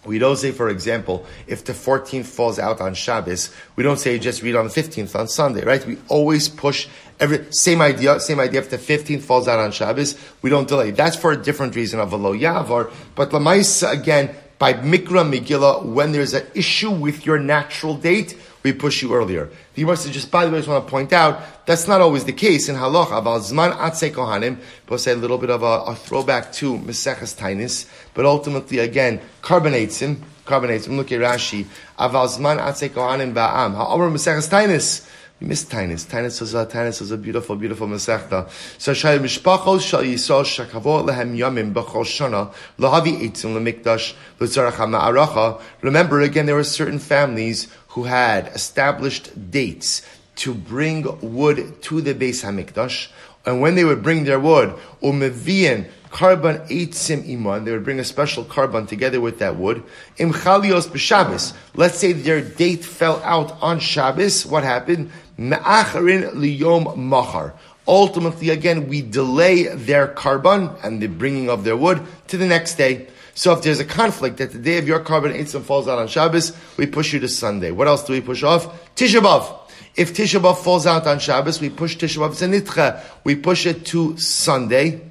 [0.03, 4.17] We don't say, for example, if the 14th falls out on Shabbos, we don't say
[4.17, 5.85] just read on the 15th on Sunday, right?
[5.85, 6.87] We always push
[7.19, 8.61] every, same idea, same idea.
[8.61, 10.89] If the 15th falls out on Shabbos, we don't delay.
[10.89, 12.91] That's for a different reason of a low yavar.
[13.13, 18.73] But Lamaisa, again, by Mikra Megillah, when there's an issue with your natural date, we
[18.73, 19.49] push you earlier.
[19.73, 22.01] The Gemara says, just by the way, I just want to point out, that's not
[22.01, 23.07] always the case in Halach.
[23.07, 27.35] Aval Zman Atse Kohanim, but say a little bit of a, a throwback to Meseches
[27.37, 30.95] Taanis, but ultimately, again, korban eitzim, korban eitzim.
[30.97, 31.65] Look at Rashi.
[31.97, 33.73] Zman Atse Kohanim Ba'am.
[33.73, 35.07] Ha'omer Meseches Taanis.
[35.39, 36.05] We miss Taanis.
[36.05, 38.47] Taanis was a Taanis was a beautiful, beautiful Masechta.
[38.79, 45.59] So Shay Mishpachos Shal Yisrael Shakavot Lehem Yamim B'chol Shana Lahavi Eitzim LeMikdash L'Tzarach HaMa'aracha.
[45.81, 50.01] Remember again, there were certain families who had established dates
[50.35, 53.09] to bring wood to the Beis Hamikdash,
[53.45, 57.63] and when they would bring their wood, Umevian Korban eitzim iman.
[57.63, 59.81] They would bring a special korban together with that wood.
[60.17, 61.53] Im chalios b'Shabbos.
[61.73, 64.45] Let's say their date fell out on Shabbos.
[64.45, 65.09] What happened?
[65.37, 67.53] Me'acharin liyom machar.
[67.87, 72.75] Ultimately, again, we delay their korban and the bringing of their wood to the next
[72.75, 73.07] day.
[73.41, 76.07] So if there's a conflict that the day of your korban eitzim falls out on
[76.07, 77.71] Shabbos, we push you to Sunday.
[77.71, 78.67] What else do we push off?
[78.95, 79.57] Tisha B'av.
[79.95, 83.03] If Tisha B'av falls out on Shabbos, we push Tisha B'av Zanitcha.
[83.23, 85.01] We push it to Sunday.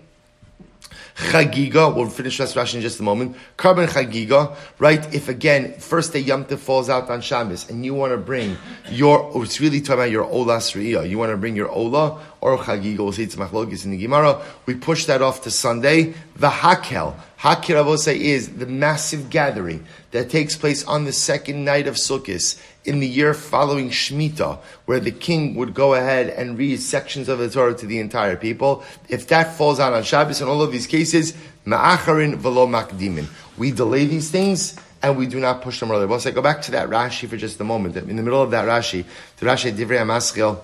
[1.17, 3.37] Chagiga, we'll finish this Rashi in just a moment.
[3.59, 5.13] Korban Chagiga, right?
[5.13, 8.57] If again, first day Yom Tov falls out on Shabbos and you want to bring
[8.91, 12.23] your, oh, it's really talking about your Ola Sriya, you want to bring your Ola
[12.41, 16.15] or Chagiga, we'll it's Machlogis in the Gemara, we push that off to Sunday.
[16.37, 21.87] The Hakel, Hakir Avosai is the massive gathering that takes place on the second night
[21.87, 26.81] of Sukkot in the year following Shemitah, where the king would go ahead and read
[26.81, 28.85] sections of the Torah to the entire people.
[29.09, 31.33] If that falls out on Shabbos, in all of these cases,
[31.65, 33.27] ma'acharin velo makdimin.
[33.57, 36.07] We delay these things and we do not push them earlier.
[36.07, 37.97] Well, so I go back to that Rashi for just a moment.
[37.97, 39.07] In the middle of that Rashi,
[39.39, 40.61] the Rashi Divrei Amaschil,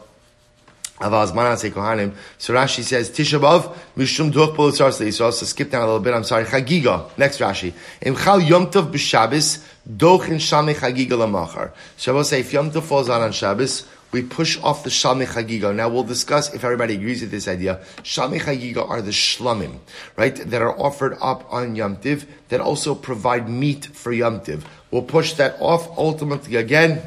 [0.99, 6.15] so Rashi says Tisha B'av Mishum Duch B'Lutzar So skip down a little bit.
[6.15, 6.45] I'm sorry.
[6.45, 7.11] Chagiga.
[7.19, 7.75] Next Rashi.
[8.01, 11.73] Imchal Yom Tov B'Shabbos Dochin Shalmei Chagiga Lamachar.
[11.99, 15.75] Shabbos say if Yom Tov falls out on Shabbos, we push off the Shalmei Chagiga.
[15.75, 17.81] Now we'll discuss if everybody agrees with this idea.
[17.99, 19.81] Shalmei Chagiga are the shlamim,
[20.17, 24.67] right, that are offered up on Yom Tiv that also provide meat for Yom Tiv.
[24.91, 27.03] We'll push that off ultimately again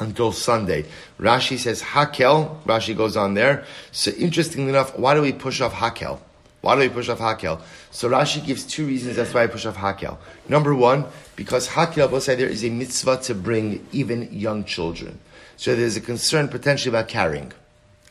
[0.00, 0.86] until Sunday.
[1.18, 2.62] Rashi says Hakel.
[2.62, 3.64] Rashi goes on there.
[3.92, 6.20] So interestingly enough, why do we push off Hakel?
[6.60, 7.60] Why do we push off Hakel?
[7.90, 10.18] So Rashi gives two reasons that's why I push off Hakel.
[10.48, 11.06] Number one,
[11.36, 15.18] because Hakel, will say there is a mitzvah to bring even young children.
[15.56, 17.52] So there's a concern potentially about carrying,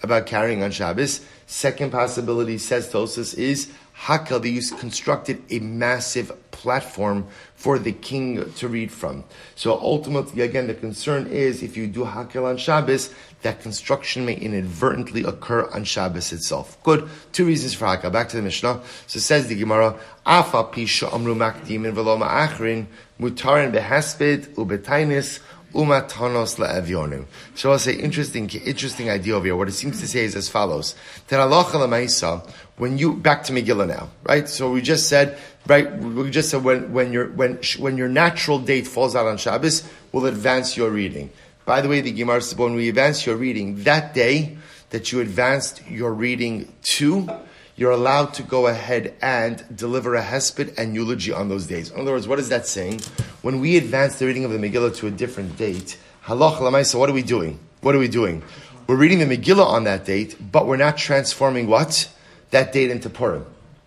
[0.02, 1.26] about carrying on Shabbos.
[1.46, 8.54] Second possibility, says Tosfos, is Hakel, they used constructed a massive platform for the king
[8.54, 9.24] to read from.
[9.56, 14.36] So ultimately, again, the concern is if you do Hakel on Shabbos, that construction may
[14.36, 16.82] inadvertently occur on Shabbos itself.
[16.84, 17.10] Good.
[17.34, 18.12] Two reasons for Hakel.
[18.12, 18.82] Back to the Mishnah.
[19.08, 22.86] So says the Gemara, Afa pisha amru makdim v'lo ma'achrin
[23.20, 25.40] mutarin behesped ubetainis
[25.74, 27.26] umatanos.
[27.56, 29.56] So I'll say interesting, interesting idea over here.
[29.56, 30.96] What it seems to say is as follows:
[31.28, 32.44] That Allah
[32.78, 34.48] when you back to Megillah now, right?
[34.48, 35.92] So we just said, right?
[35.98, 39.88] We just said when when your when when your natural date falls out on Shabbos,
[40.12, 41.30] will advance your reading.
[41.66, 44.58] By the way, the Gemara says when we advance your reading that day
[44.92, 47.30] that you advanced your reading to
[47.78, 51.92] you're allowed to go ahead and deliver a hesped and eulogy on those days.
[51.92, 53.02] In other words, what is that saying?
[53.44, 57.08] When we advance the reading of the Megillah to a different date, halach lamaisa, what
[57.08, 57.60] are we doing?
[57.82, 58.42] What are we doing?
[58.88, 62.10] We're reading the Megillah on that date, but we're not transforming what?
[62.50, 63.46] That date into Purim.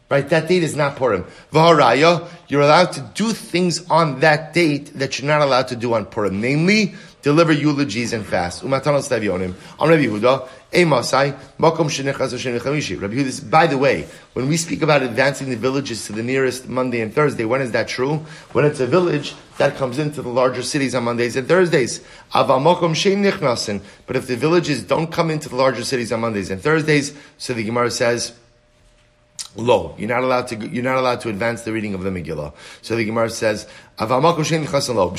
[0.08, 0.28] Right?
[0.28, 1.24] That date is not Purim.
[1.52, 5.94] Vaharaya, you're allowed to do things on that date that you're not allowed to do
[5.94, 6.40] on Purim.
[6.40, 8.62] Namely, deliver eulogies and fast.
[8.62, 9.54] Umatanos Tavionim.
[9.78, 10.82] On Rabbi Yehuda, By
[13.66, 17.44] the way, when we speak about advancing the villages to the nearest Monday and Thursday,
[17.44, 18.24] when is that true?
[18.52, 22.00] When it's a village that comes into the larger cities on Mondays and Thursdays.
[22.32, 22.46] But
[24.16, 27.64] if the villages don't come into the larger cities on Mondays and Thursdays, so the
[27.64, 28.32] Gemara says,
[29.56, 29.94] Low.
[29.98, 30.56] You're not allowed to.
[30.56, 32.52] You're not allowed to advance the reading of the Megillah.
[32.82, 33.66] So the Gemara says,
[33.98, 35.10] "Aval makom nichnasen lo."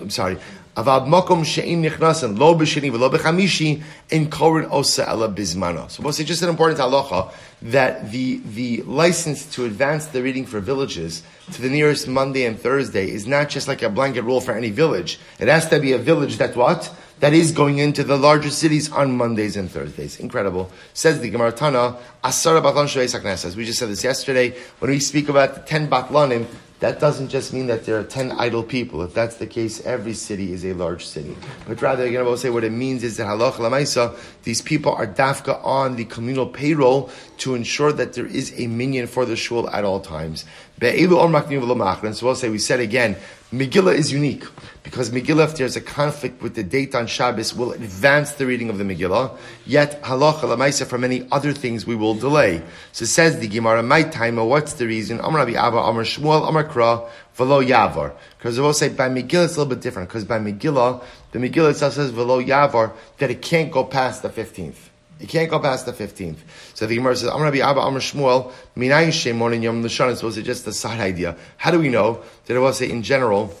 [0.00, 0.38] I'm sorry.
[0.76, 5.90] Lo b'sheni v'lo b'chamishi in korin osa ela bizmano.
[5.90, 7.32] So, it's just an important halacha
[7.62, 12.58] that the the license to advance the reading for villages to the nearest Monday and
[12.58, 15.18] Thursday is not just like a blanket rule for any village.
[15.40, 18.90] It has to be a village that what that is going into the larger cities
[18.90, 20.18] on Mondays and Thursdays.
[20.18, 20.70] Incredible.
[20.94, 24.56] Says the Gemara Tana, Asara Batlan Says We just said this yesterday.
[24.78, 26.46] When we speak about the 10 Batlanim,
[26.80, 29.02] that doesn't just mean that there are 10 idle people.
[29.02, 31.36] If that's the case, every city is a large city.
[31.68, 34.94] But rather, you're going to say what it means is that halach lamaisa, these people
[34.94, 39.36] are dafka on the communal payroll to ensure that there is a minion for the
[39.36, 40.46] shul at all times.
[40.80, 43.16] So we'll say, we said again,
[43.52, 44.44] Megillah is unique
[44.84, 48.70] because Megillah, if there's a conflict with the date on Shabbos, will advance the reading
[48.70, 49.36] of the Megillah.
[49.66, 52.62] Yet halacha lamaisa for many other things we will delay.
[52.92, 55.18] So says the Gemara, my time, uh, what's the reason?
[55.18, 58.12] Amar Abba, Amar Shmuel, Amar Kra, Velo Yavar.
[58.38, 60.08] Because I will say by Megillah it's a little bit different.
[60.08, 64.30] Because by Megillah, the Megillah itself says Velo Yavar that it can't go past the
[64.30, 64.89] fifteenth.
[65.20, 66.38] You can't go past the 15th.
[66.74, 70.10] So the Gemara says, I'm going to be Abba Amr Shmuel, Minayin Shemon Yom Lashan.
[70.10, 71.36] It's supposed to just a side idea.
[71.58, 73.54] How do we know that it was in general,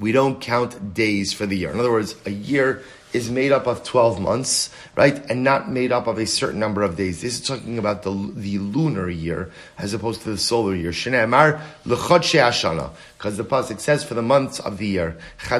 [0.00, 1.70] we don't count days for the year.
[1.70, 2.82] In other words, a year
[3.12, 5.24] is made up of 12 months, right?
[5.30, 7.22] And not made up of a certain number of days.
[7.22, 10.90] This is talking about the, the lunar year as opposed to the solar year.
[10.90, 12.90] Shne'emar l'chodshei ashana.
[13.16, 15.18] Because the Pasuk says for the months of the year.
[15.50, 15.58] We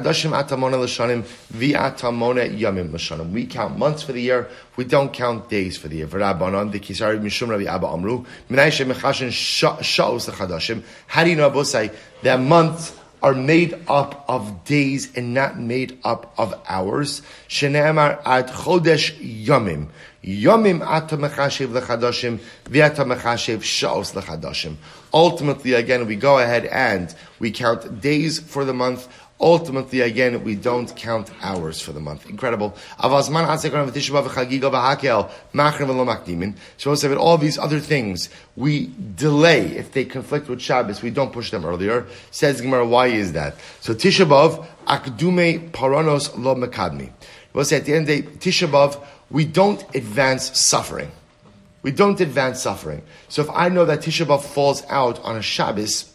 [3.46, 6.22] count months for the year, we don't count days for the year.
[6.22, 8.24] Abba amru.
[11.06, 15.98] How do you know, Abosai, that months are made up of days and not made
[16.04, 17.22] up of hours.
[17.48, 19.14] Shene'emar ad chodesh
[19.44, 19.88] yomim.
[20.22, 24.76] Yomim ata mechashev lechadashim, v'ata mechashev sha'os lechadashim.
[25.12, 29.08] Ultimately, again, we go ahead and we count days for the month,
[29.40, 32.28] Ultimately, again, we don't count hours for the month.
[32.28, 32.76] Incredible.
[33.00, 33.08] So
[37.16, 41.02] all these other things, we delay if they conflict with Shabbos.
[41.02, 42.04] We don't push them earlier.
[42.32, 43.54] Says Gemara, why is that?
[43.80, 47.12] So Tisha B'av, akdume paranos lo mekadmi.
[47.52, 51.12] We'll say at the end of the day, Tisha we don't advance suffering.
[51.82, 53.02] We don't advance suffering.
[53.28, 56.12] So if I know that Tisha B'av falls out on a Shabbos,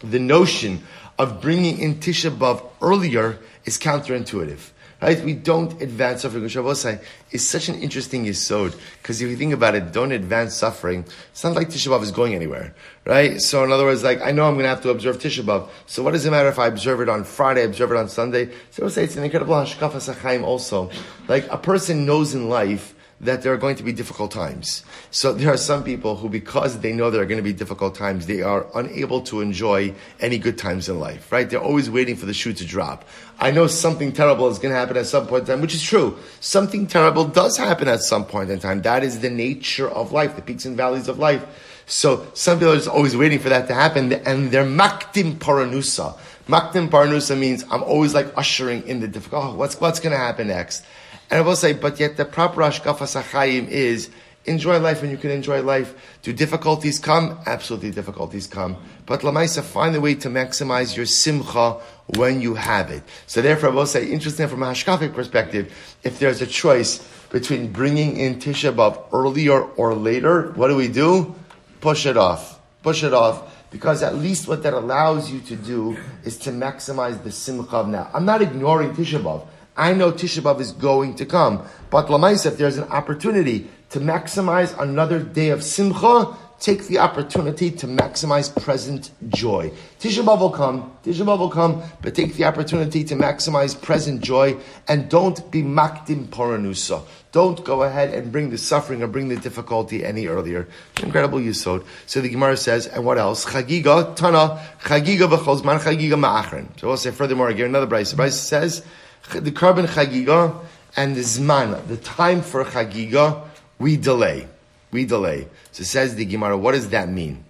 [0.00, 0.82] the notion
[1.18, 4.70] of bringing in Tisha B'Av earlier is counterintuitive.
[5.02, 5.22] Right?
[5.22, 6.44] We don't advance suffering.
[6.44, 11.04] Shabbosai is such an interesting yisod because if you think about it, don't advance suffering.
[11.30, 13.38] It's not like Tisha B'Av is going anywhere, right?
[13.38, 15.68] So in other words, like I know I'm going to have to observe Tisha B'Av.
[15.86, 18.50] So what does it matter if I observe it on Friday, observe it on Sunday?
[18.70, 20.90] So I say it's an incredible hashkafa sachaim also.
[21.28, 24.82] Like a person knows in life that there are going to be difficult times.
[25.10, 27.94] So there are some people who, because they know there are going to be difficult
[27.94, 31.48] times, they are unable to enjoy any good times in life, right?
[31.48, 33.04] They're always waiting for the shoe to drop.
[33.38, 35.82] I know something terrible is going to happen at some point in time, which is
[35.82, 36.18] true.
[36.40, 38.82] Something terrible does happen at some point in time.
[38.82, 41.44] That is the nature of life, the peaks and valleys of life.
[41.86, 46.18] So some people are just always waiting for that to happen, and they're maktim paranusa.
[46.48, 49.44] Maktim paranusa means I'm always like ushering in the difficult.
[49.44, 50.84] Oh, what's what's going to happen next?
[51.30, 54.10] And I will say, but yet the proper Ashkafa Sachayim is
[54.46, 56.18] enjoy life when you can enjoy life.
[56.22, 57.38] Do difficulties come?
[57.46, 58.76] Absolutely difficulties come.
[59.06, 61.80] But Lamaisa, find a way to maximize your simcha
[62.16, 63.02] when you have it.
[63.26, 65.72] So therefore, I will say, interesting from a Hashkafic perspective,
[66.02, 70.88] if there's a choice between bringing in Tisha B'Av earlier or later, what do we
[70.88, 71.34] do?
[71.80, 72.60] Push it off.
[72.82, 73.50] Push it off.
[73.70, 78.08] Because at least what that allows you to do is to maximize the simcha now.
[78.14, 79.46] I'm not ignoring Tisha B'Av.
[79.76, 81.66] I know Tisha B'Av is going to come.
[81.90, 87.70] But Lamaisa, if there's an opportunity to maximize another day of Simcha, take the opportunity
[87.70, 89.72] to maximize present joy.
[89.98, 94.20] Tisha B'Av will come, Tisha B'Av will come, but take the opportunity to maximize present
[94.20, 94.56] joy
[94.86, 97.02] and don't be makdim poranusa.
[97.32, 100.68] Don't go ahead and bring the suffering or bring the difficulty any earlier.
[101.02, 101.84] Incredible yisod.
[102.06, 103.44] So the Gemara says, and what else?
[103.44, 106.78] Chagiga, Tana, Chagiga v'chozman, Chagiga ma'achrin.
[106.78, 108.12] So we'll say furthermore again, another Bryce.
[108.12, 108.84] The Bryce says,
[109.30, 110.54] the korban chagiga
[110.96, 113.42] and the zman, the time for chagiga,
[113.78, 114.48] we delay.
[114.90, 115.48] We delay.
[115.72, 117.44] So says the Gemara, what does that mean?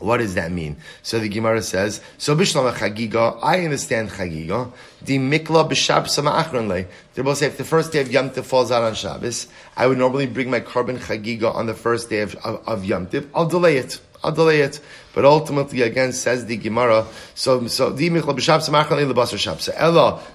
[0.00, 0.76] What does that mean?
[1.02, 4.72] So the Gemara says, so Bishlam Chagiga, I understand Chagiga,
[5.02, 6.84] the Mikla B'Shab le.
[7.14, 9.46] They both say if the first day of Yom Tov falls out on Shabbos,
[9.76, 13.08] I would normally bring my korban Chagiga on the first day of, of, of Yom
[13.08, 13.28] Tov.
[13.34, 14.00] I'll delay it.
[14.24, 14.80] I'll delay it.
[15.12, 17.04] But ultimately, again, says the Gemara,
[17.34, 18.00] so, so, Ella,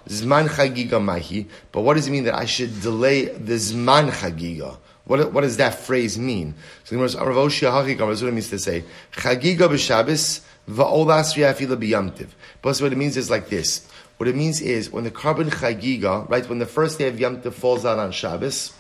[0.08, 1.48] Zman Chagiga Mahi.
[1.72, 4.78] But what does it mean that I should delay the Zman Chagiga?
[5.06, 6.56] What, what does that phrase mean?
[6.84, 11.78] So the Gemara Rav Oshia Hachikam, what it means to say, Chagiga b'Shabbos, va'olas ri'afila
[11.78, 12.30] b'yamtiv.
[12.62, 13.88] But what it means is like this.
[14.18, 17.42] What it means is, when the korban Chagiga, right, when the first day of Yom
[17.42, 18.74] Tov falls out on Shabbos,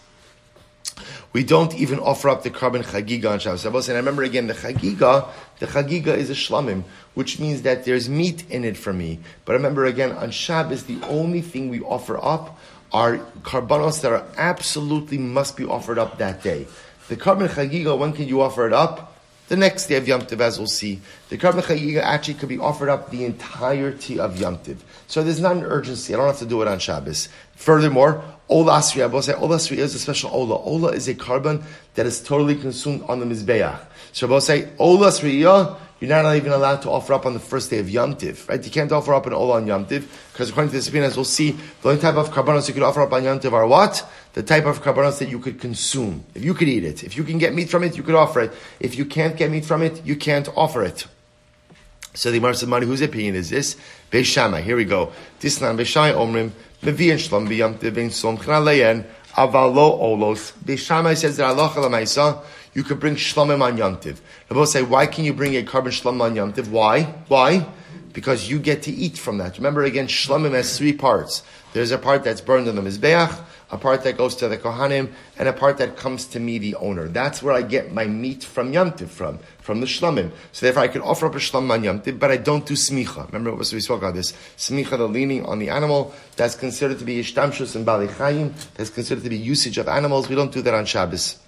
[1.35, 3.89] we don't even offer up the korban chagiga on Shabbos.
[3.89, 5.27] And I remember again, the chagiga,
[5.59, 9.19] the chagiga is a shlamim, which means that there's meat in it for me.
[9.43, 12.57] But remember again, on Shabbos, the only thing we offer up
[12.93, 16.67] are karbanos that are absolutely must be offered up that day.
[17.09, 19.11] The korban chagiga, when can you offer it up?
[19.49, 22.59] The next day of Yom Tov, as we'll see, the korban chagiga actually could be
[22.59, 24.77] offered up the entirety of Yom Tov.
[25.07, 26.13] So there's not an urgency.
[26.13, 27.27] I don't have to do it on Shabbos.
[27.55, 30.55] Furthermore, Ola Asri, I will say Ola Asri is a special Ola.
[30.55, 31.63] Ola is a korban
[31.95, 33.79] that is totally consumed on the Mizbeach.
[34.11, 37.39] So I will say Ola Asriya, you're not even allowed to offer up on the
[37.39, 38.63] first day of Yom Tiv, right?
[38.63, 41.15] You can't offer up an Ola on Yom Tiv, because according to the Sabine, as
[41.15, 41.51] we'll see,
[41.81, 44.07] the only type of karbanos you could offer up on Yom Tiv are what?
[44.33, 46.25] The type of karbanos that you could consume.
[46.35, 48.41] If you could eat it, if you can get meat from it, you could offer
[48.41, 48.53] it.
[48.79, 51.07] If you can't get meat from it, you can't offer it.
[52.13, 53.75] So the Gemara said, whose opinion is this?
[54.11, 54.61] Beis Shammai.
[54.61, 55.11] Here we go.
[55.39, 56.51] Tisnan Beishai Omrim,
[56.85, 60.53] Mevian Shlom B'Yom Tiv, Bein Som Leyen, Avalo Olos.
[60.63, 62.43] Beis Shammai says that Allah Lamaisa,
[62.75, 64.21] you could bring shlomim on Yom Tiv.
[64.49, 66.71] both say, why can you bring a korban shlom on Yom Tiv?
[66.71, 67.03] Why?
[67.27, 67.65] Why?
[68.13, 69.57] Because you get to eat from that.
[69.57, 71.41] Remember again, shlomim has three parts.
[71.73, 73.35] There's a part that's burned on the Mizbeach,
[73.71, 76.75] a part that goes to the Kohanim, and a part that comes to me, the
[76.75, 77.07] owner.
[77.07, 80.31] That's where I get my meat from Yom Tiv from, from the Shlomim.
[80.51, 83.25] So therefore I could offer up a Shlom on but I don't do Smicha.
[83.27, 84.31] Remember what we spoke about this?
[84.57, 88.91] Smicha, the leaning on the animal, that's considered to be Ishtamshus and Bali Chayim, that's
[88.91, 90.29] considered to be usage of animals.
[90.29, 91.39] We don't do that on Shabbos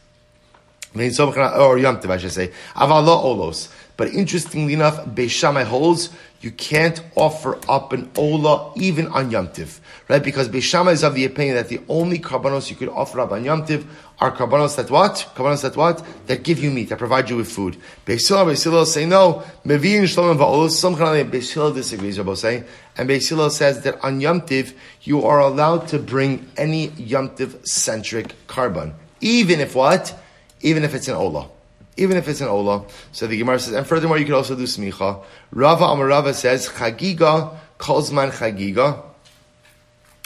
[0.96, 2.52] or Yom I should say.
[2.76, 3.70] Avala olos.
[3.98, 9.52] But interestingly enough, Beis Shammai holds you can't offer up an ola even on Yom
[9.52, 10.24] Tiv, right?
[10.24, 13.32] Because Beis Shammai is of the opinion that the only karbanos you could offer up
[13.32, 13.86] on Yom Tiv
[14.20, 15.28] are karbanos that what?
[15.36, 16.06] Karbanos that what?
[16.28, 17.78] That give you meat, that provide you with food.
[18.06, 19.44] Beis Hillel, Beisila say no.
[19.66, 20.72] Mevin Shalom va'olos.
[20.72, 22.64] Some Beis Hillel disagrees, Rabbi say,
[22.98, 27.36] and Beis Hillel says that on Yom Tiv you are allowed to bring any Yom
[27.36, 30.14] Tiv centric korban, even if what?
[30.62, 31.50] even if it's an Ola.
[31.98, 32.86] Even if it's an Ola.
[33.12, 35.24] So the Gemara says, and furthermore, you could also do Smicha.
[35.52, 39.04] Rava Amarava says, Chagiga, Kolzman Chagiga,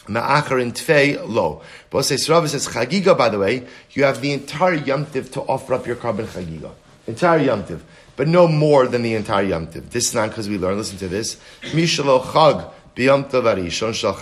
[0.07, 1.61] Ma'achar in Tfei, lo.
[1.89, 5.73] But says, Rava says, Chagiga, by the way, you have the entire yomtiv to offer
[5.73, 6.71] up your korban Chagiga.
[7.07, 7.79] Entire yomtiv.
[8.17, 9.89] But no more than the entire yomtiv.
[9.91, 10.77] This is not because we learn.
[10.77, 11.37] Listen to this.
[11.71, 14.13] Mishalo Chag, B'yom Tov Arishon Shal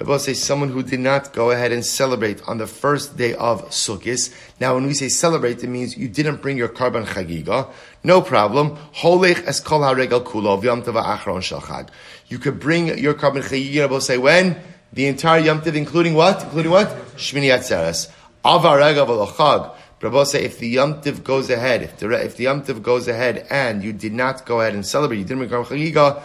[0.00, 3.68] Rabbi say someone who did not go ahead and celebrate on the first day of
[3.68, 4.34] Sukkot.
[4.58, 7.70] Now, when we say celebrate, it means you didn't bring your korban chagiga.
[8.02, 8.78] No problem.
[8.96, 11.86] Holech es kol haregal kulo v'yom tov achron shal
[12.28, 13.82] You could bring your korban chagiga.
[13.82, 14.56] Rabbi say when
[14.92, 16.42] the entire Yom Tov, including what?
[16.44, 16.88] Including what?
[17.16, 18.10] Shmini Atzeres.
[18.42, 19.74] Avarega v'lochag.
[20.00, 23.08] Rabbi say if the Yom Tiv goes ahead, if the if the Yom Tiv goes
[23.08, 26.22] ahead and you did not go ahead and celebrate, you didn't bring korban chagiga,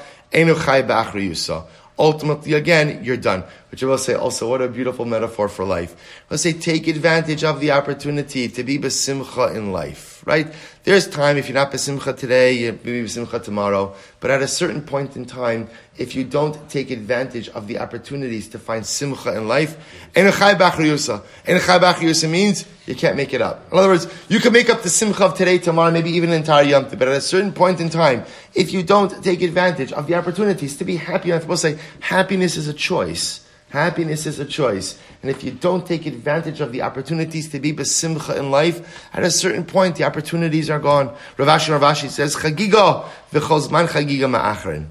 [1.98, 3.44] ultimately again, you're done.
[3.74, 5.96] Which I will say oh, also, what a beautiful metaphor for life.
[6.30, 10.54] Let's say take advantage of the opportunity to be besimcha in life, right?
[10.84, 13.96] There's time, if you're not besimcha today, you'll be besimcha tomorrow.
[14.20, 18.48] But at a certain point in time, if you don't take advantage of the opportunities
[18.50, 19.76] to find simcha in life,
[20.14, 22.30] enechai b'achriyusa.
[22.30, 23.66] means you can't make it up.
[23.72, 26.36] In other words, you can make up the simcha of today, tomorrow, maybe even an
[26.36, 30.06] entire yom but at a certain point in time, if you don't take advantage of
[30.06, 33.43] the opportunities to be happy, I'm supposed to say, happiness is a choice.
[33.74, 35.00] Happiness is a choice.
[35.24, 39.24] And if you don't take advantage of the opportunities to be besimcha in life, at
[39.24, 41.08] a certain point, the opportunities are gone.
[41.38, 44.86] Rav Ashi Ravashi says, Chagiga, v'chozman chagiga ma'achrin.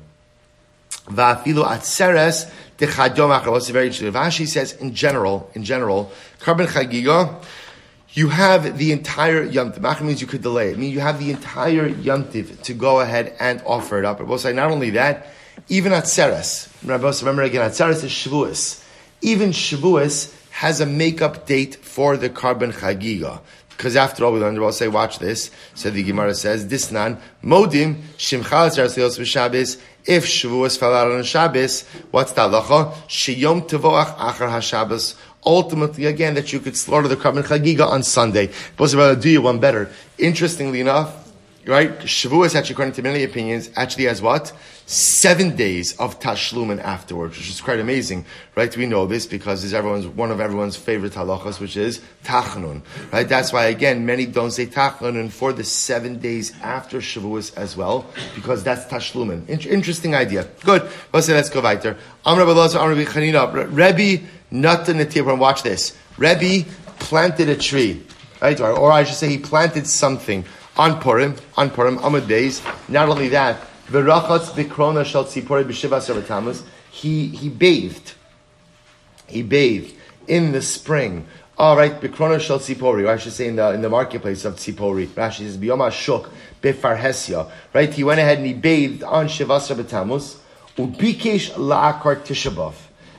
[1.07, 3.53] Va'afilu atzeres dechadom achar.
[3.53, 4.11] What's very interesting.
[4.11, 6.11] Rav Ashi says, in general, in general,
[6.41, 7.41] korban chagiga,
[8.15, 10.01] you have the entire yomtiv.
[10.01, 10.75] Means you could delay it.
[10.75, 14.19] I mean, you have the entire yomtiv to go ahead and offer it up.
[14.19, 15.29] Rabbi say not only that,
[15.69, 16.69] even Atzeres.
[16.83, 18.85] Remember again, Atzeres is Shavuos.
[19.21, 23.41] Even Shavuos has a makeup date for the korban chagiga.
[23.71, 25.51] Because after all, we learned, we'll say, watch this.
[25.75, 31.23] So the Gemara says, Disnan, nan, modim, shimchal Atzeres Shabbos, if Shavuos fell out on
[31.23, 32.93] Shabbos, what's the halacha?
[33.09, 38.51] Sheyom tevoach achar HaShabbos ultimately again that you could slaughter the korban chagiga on Sunday.
[38.77, 39.91] But do you one better.
[40.19, 41.22] Interestingly enough,
[41.67, 41.91] right?
[42.01, 44.53] Shavuos actually, according to many opinions, actually has what?
[44.87, 48.77] Seven days of tashlumin afterwards, which is quite amazing, right?
[48.77, 52.83] We know this because it's everyone's, one of everyone's favorite halachas, which is tachanun,
[53.13, 53.29] right?
[53.29, 58.07] That's why, again, many don't say tachanun for the seven days after Shavuos as well,
[58.35, 59.49] because that's tashlumin.
[59.49, 60.49] In- interesting idea.
[60.65, 60.91] Good.
[61.13, 61.97] Let's say, let's go weiter.
[62.25, 65.97] Amr Rabbi Amr Chanina, Rebbe, Natan watch this.
[66.19, 68.05] Rebbe planted a tree,
[68.41, 68.61] right?
[68.61, 70.45] Or, or I should say he planted something
[70.77, 72.63] on Purim, on Purim, Amud Beis.
[72.89, 73.61] Not only that,
[73.93, 78.15] V'rachatz b'krona shal tzipori b'shiva He he bathed.
[79.27, 79.95] He bathed
[80.27, 81.27] in the spring.
[81.59, 83.05] All right, b'krona shal tzipori.
[83.05, 85.09] Or I should say in the in the marketplace of tzipori.
[85.09, 86.31] Rashi says biyom shuk
[86.63, 87.51] b'farhesia.
[87.75, 90.37] Right, he went ahead and he bathed on Shivasar b'Tammuz.
[90.79, 92.75] Ubikesh la'akar tishabav.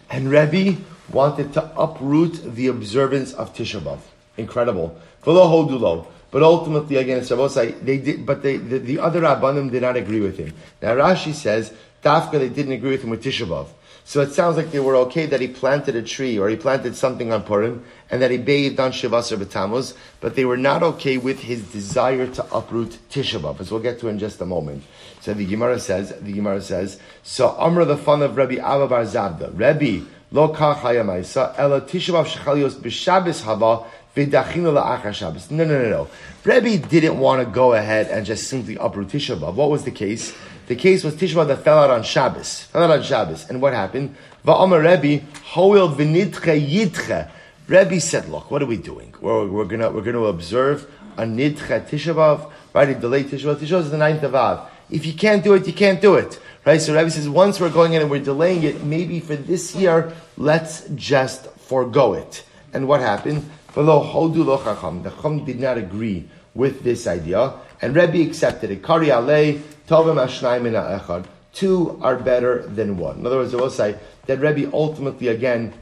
[0.10, 0.82] And Rebbe
[1.12, 4.00] wanted to uproot the observance of Tisha
[4.38, 5.00] Incredible.
[5.24, 6.08] V'lo hodulo.
[6.34, 9.96] But ultimately, again, it's Shabbosai, they did, but they, the, the other Rabbanim did not
[9.96, 10.52] agree with him.
[10.82, 11.72] Now Rashi says,
[12.02, 13.68] Dafka, they didn't agree with him with Tisha
[14.04, 16.96] So it sounds like they were okay that he planted a tree or he planted
[16.96, 21.20] something on Purim and that he bathed on Shivasar B'Tammuz, but they were not okay
[21.20, 24.82] with his desire to uproot Tisha as we'll get to in just a moment.
[25.22, 29.04] So the Gemara says, the Gemara says, so Amr the fun of Rabbi Abba Bar
[29.04, 30.00] Zabda, Rabbi
[30.32, 36.08] lo kach hayamaisa, ela Tisha B'Av shechalios b'Shabbos haba no, no, no, no.
[36.44, 39.56] Rebbe didn't want to go ahead and just simply uproot Tisha B'Av.
[39.56, 40.36] What was the case?
[40.68, 42.62] The case was Tisha B'Av that fell out on Shabbos.
[42.66, 43.50] Fell out on Shabbos.
[43.50, 44.16] And what happened?
[44.46, 47.32] Va'omer Rebbe, hoil v'nitche yitche.
[47.68, 49.16] Rebbe said, look, what are we doing?
[49.20, 50.88] We're, we're gonna, we're gonna observe
[51.18, 52.90] a nidche Tisha B'Av, right?
[52.90, 53.56] A delayed Tisha B'Av.
[53.56, 54.70] Tisha B'Av is the ninth of Av.
[54.92, 56.40] If you can't do it, you can't do it.
[56.66, 56.80] Right?
[56.80, 60.14] So Rebbe says, once we're going in and we're delaying it, maybe for this year,
[60.38, 62.46] let's just forego it.
[62.74, 63.50] And what happened?
[63.74, 68.84] The Chum did not agree with this idea, and Rebbe accepted it.
[68.84, 71.26] Kari alei tovim echad.
[71.54, 73.20] Two are better than one.
[73.20, 73.96] In other words, I will say
[74.26, 75.74] that Rebbe ultimately, again,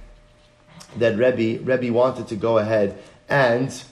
[0.98, 2.98] that Rebbe, Rebbe wanted to go ahead
[3.30, 3.84] and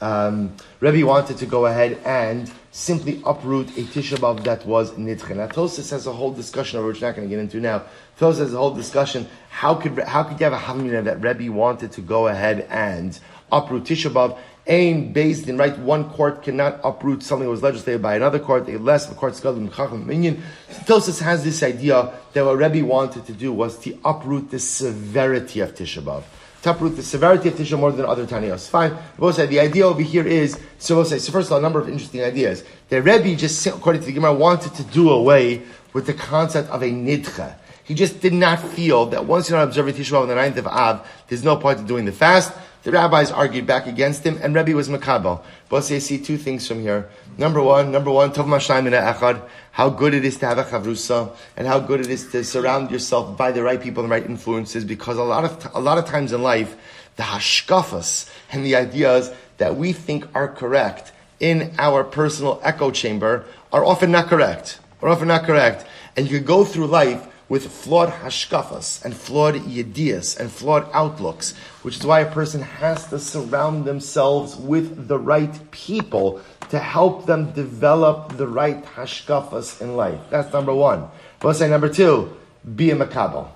[0.00, 5.34] um, Rebbe wanted to go ahead and simply uproot a Tisha B'av that was Nidche.
[5.34, 7.82] Now Tosfos has a whole discussion which we're not going to get into now.
[8.18, 9.28] Tosfos has a whole discussion.
[9.50, 13.18] How could how could you have a Havamina that Rebbe wanted to go ahead and
[13.50, 14.38] uproot Tisha B'Av.
[14.66, 18.68] Ain based in right one court cannot uproot something that was legislated by another court.
[18.68, 20.42] A less of a court scheduled Chacham Minyan.
[20.84, 25.60] Tosfos has this idea that what Rebbe wanted to do was to uproot the severity
[25.60, 26.22] of Tisha B'Av.
[26.62, 28.68] To uproot the severity of Tisha more than other Taniyos.
[28.68, 28.94] Fine.
[29.18, 31.02] Both the idea over here is so.
[31.04, 31.32] Say so.
[31.32, 32.62] First of all, a number of interesting ideas.
[32.90, 35.62] The Rebbe just, according to the Gemara, wanted to do away
[35.94, 37.54] with the concept of a nidcha.
[37.84, 40.66] He just did not feel that once you're not observing Tisha on the ninth of
[40.66, 42.52] Av, there's no point in doing the fast.
[42.84, 45.42] The rabbis argued back against him, and Rebbe was makabel.
[45.68, 47.08] But I see two things from here.
[47.36, 51.66] Number one, number one, tov echad, how good it is to have a chavrusa, and
[51.66, 55.18] how good it is to surround yourself by the right people and right influences, because
[55.18, 56.76] a lot of, a lot of times in life,
[57.16, 63.44] the hashkafas and the ideas that we think are correct in our personal echo chamber
[63.72, 64.78] are often not correct.
[65.02, 65.84] Are often not correct.
[66.16, 71.96] And you go through life with flawed hashkafas and flawed yedias and flawed outlooks, which
[71.96, 77.50] is why a person has to surround themselves with the right people to help them
[77.52, 80.20] develop the right hashkafas in life.
[80.30, 81.08] That's number one.
[81.40, 82.36] But say number two,
[82.76, 83.48] be a makabel.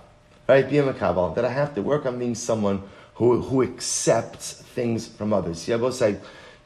[0.49, 0.69] Right?
[0.69, 1.35] Be a makabel.
[1.35, 2.83] That I have to work on being someone
[3.15, 5.69] who, who accepts things from others.
[5.69, 6.19] I both say,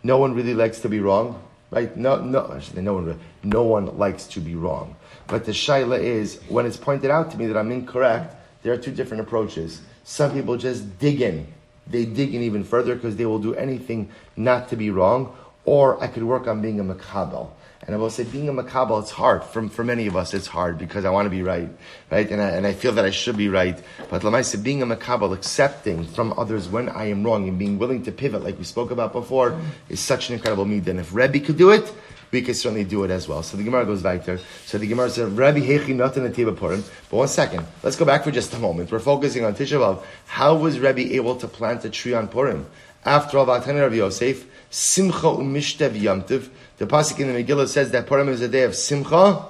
[0.03, 1.43] no one really likes to be wrong.
[1.71, 1.97] Right?
[1.97, 4.97] No, no, no one, no one likes to be wrong.
[5.27, 8.77] But the shaila is, when it's pointed out to me that I'm incorrect, there are
[8.77, 9.81] two different approaches.
[10.05, 11.47] Some people just dig in.
[11.89, 15.37] They dig in even further because they will do anything not to be wrong.
[15.64, 17.51] Or I could work on being a makabel.
[17.87, 19.45] And I will say, being a makabel, it's hard.
[19.45, 21.68] For, for many of us, it's hard because I want to be right,
[22.11, 22.28] right?
[22.28, 23.80] And I, and I feel that I should be right.
[24.11, 28.03] But Lamaisa, being a makabel, accepting from others when I am wrong and being willing
[28.03, 29.57] to pivot, like we spoke about before,
[29.89, 30.89] is such an incredible need.
[30.89, 31.93] And if Rebbe could do it,
[32.32, 33.45] we could certainly do it as well.
[33.45, 34.41] So the Gemara goes there.
[34.64, 36.82] So the Gemara says, Rabbi Hechi not in Teva Purim.
[37.09, 38.91] But one second, let's go back for just a moment.
[38.91, 40.03] We're focusing on Tisha B'Av.
[40.26, 42.66] How was Rabbi able to plant a tree on Purim?
[43.05, 46.49] After all, Vatani Rav Yosef, Simcha umishte v'yamtiv.
[46.79, 49.45] The pasuk in the Megillah says that Purim is a day of Simcha,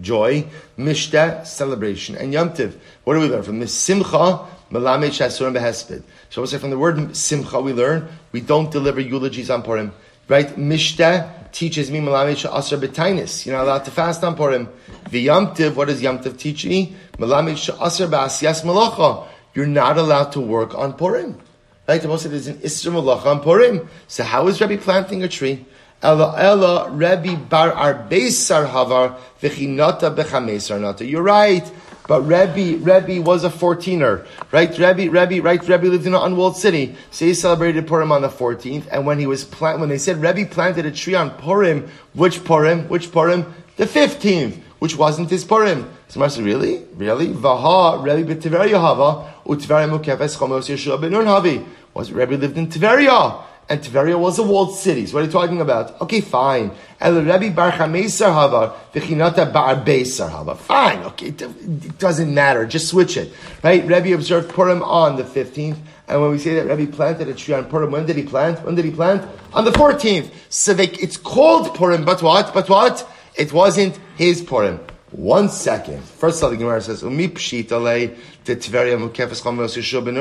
[0.00, 0.46] joy,
[0.78, 2.78] mishte, celebration, and yamtiv.
[3.04, 3.74] What do we learn from this?
[3.74, 6.02] Simcha, melamed shasurim behesped.
[6.30, 9.92] So we say from the word Simcha we learn, we don't deliver eulogies on Purim.
[10.28, 10.48] Right?
[10.56, 13.46] Mishte, teaches me Malamed Sha'asar B'tainis.
[13.46, 14.68] You're not allowed to fast on Purim.
[15.06, 16.94] V'yamtiv, what does Yamtiv teach me?
[17.18, 19.26] Malamed Sha'asar Ba'asiyas Malacha.
[19.54, 21.38] You're not allowed to work on Purim.
[21.86, 22.00] Right?
[22.00, 23.88] The most there's an Isra Malacha on Purim.
[24.06, 25.64] So how is Rabbi planting a tree?
[26.00, 31.04] Ella Ella Rebbe Bar Arbeisar Havar V'chinata B'chameisar Nata.
[31.04, 31.70] You're right.
[32.08, 34.70] But Rebbe, Rebbe was a 14er, right?
[34.70, 35.60] Rebbe, Rebbe, right?
[35.60, 36.96] Rebbe lived in an unwalled city.
[37.10, 38.88] So he celebrated Purim on the 14th.
[38.90, 42.44] And when he was plant, when they said Rebbe planted a tree on Purim, which
[42.44, 42.88] Purim?
[42.88, 43.52] Which Purim?
[43.76, 45.86] The 15th, which wasn't his Purim.
[46.08, 46.82] So Marcy, really?
[46.94, 47.28] Really?
[47.28, 51.62] Vaha, Rebbe b'Tiveria hava, u'Tiveria mukefes chomos Yeshua ben havi.
[51.92, 53.44] Was Rebbe lived in Tiveria?
[53.68, 55.06] And Tveria was a walled city.
[55.06, 56.00] So what are you talking about?
[56.00, 56.70] Okay, fine.
[57.00, 60.56] El Rebbe Bar Chameisar Havar, V'chinata Bar Beisar Havar.
[60.56, 63.32] Fine, okay, it doesn't matter, just switch it.
[63.62, 63.86] Right?
[63.86, 65.76] Rebbe observed Purim on the 15th,
[66.08, 68.64] and when we say that Rebbe planted a tree on Purim, when did he plant?
[68.64, 69.28] When did he plant?
[69.52, 70.30] On the 14th.
[70.48, 72.54] So they, it's called Purim, but what?
[72.54, 73.06] But what?
[73.36, 74.80] It wasn't his Purim.
[75.10, 76.02] One second.
[76.02, 78.16] First of all, the Gemara says, Umi pshitale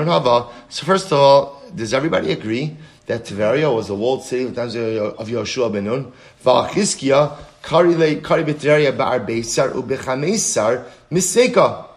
[0.05, 0.53] Hava.
[0.69, 2.77] So first of all, does everybody agree
[3.07, 6.11] that Tveria was a walled city in the times of Yoshua ben Nun.
[6.43, 11.87] Va'achizkia kari b'Tveria ba'ar beisar u'bechamesar miseka.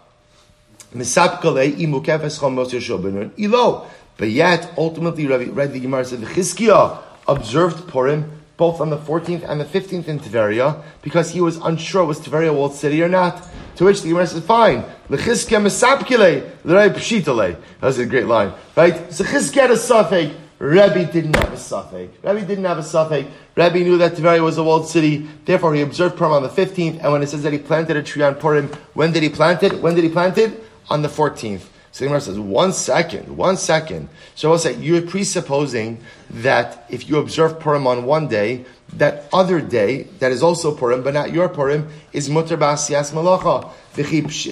[0.94, 3.32] Misapka le imukefes chamos Yoshua ben Nun.
[3.36, 3.86] Ilo.
[4.16, 9.60] But yet, ultimately, read the Gemara said, Chizkia observed Purim both on the 14th and
[9.60, 13.42] the 15th in Tveria because he was unsure was Tveria a walled city or not.
[13.76, 14.84] To which the Gemara says, fine.
[15.08, 17.56] L'chizkia misapkile, l'rei pshitale.
[17.80, 19.10] That's a great line, right?
[19.12, 20.34] So chizkia had a suffix.
[20.60, 22.14] Rebbe didn't have a suffix.
[22.22, 23.28] Rebbe didn't have a suffix.
[23.56, 25.26] Rebbe knew that Tveria was a walled city.
[25.46, 27.02] Therefore, he observed Purim on the 15th.
[27.02, 29.62] And when it says that he planted a tree on Purim, when did he plant
[29.62, 29.80] it?
[29.80, 30.62] When did he plant it?
[30.90, 31.62] On the 14th.
[31.92, 34.10] So the Gemara says, one second, one second.
[34.34, 35.98] So I'll say, you're presupposing
[36.28, 41.02] that if you observe Purim on one day, that other day, that is also Purim,
[41.02, 43.70] but not your Purim, is Mutter Ba'asiyas Malacha.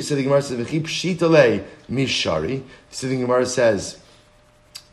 [0.03, 0.59] So the Gemara says,
[1.91, 2.63] mishari.
[2.91, 3.99] So the Gemara says,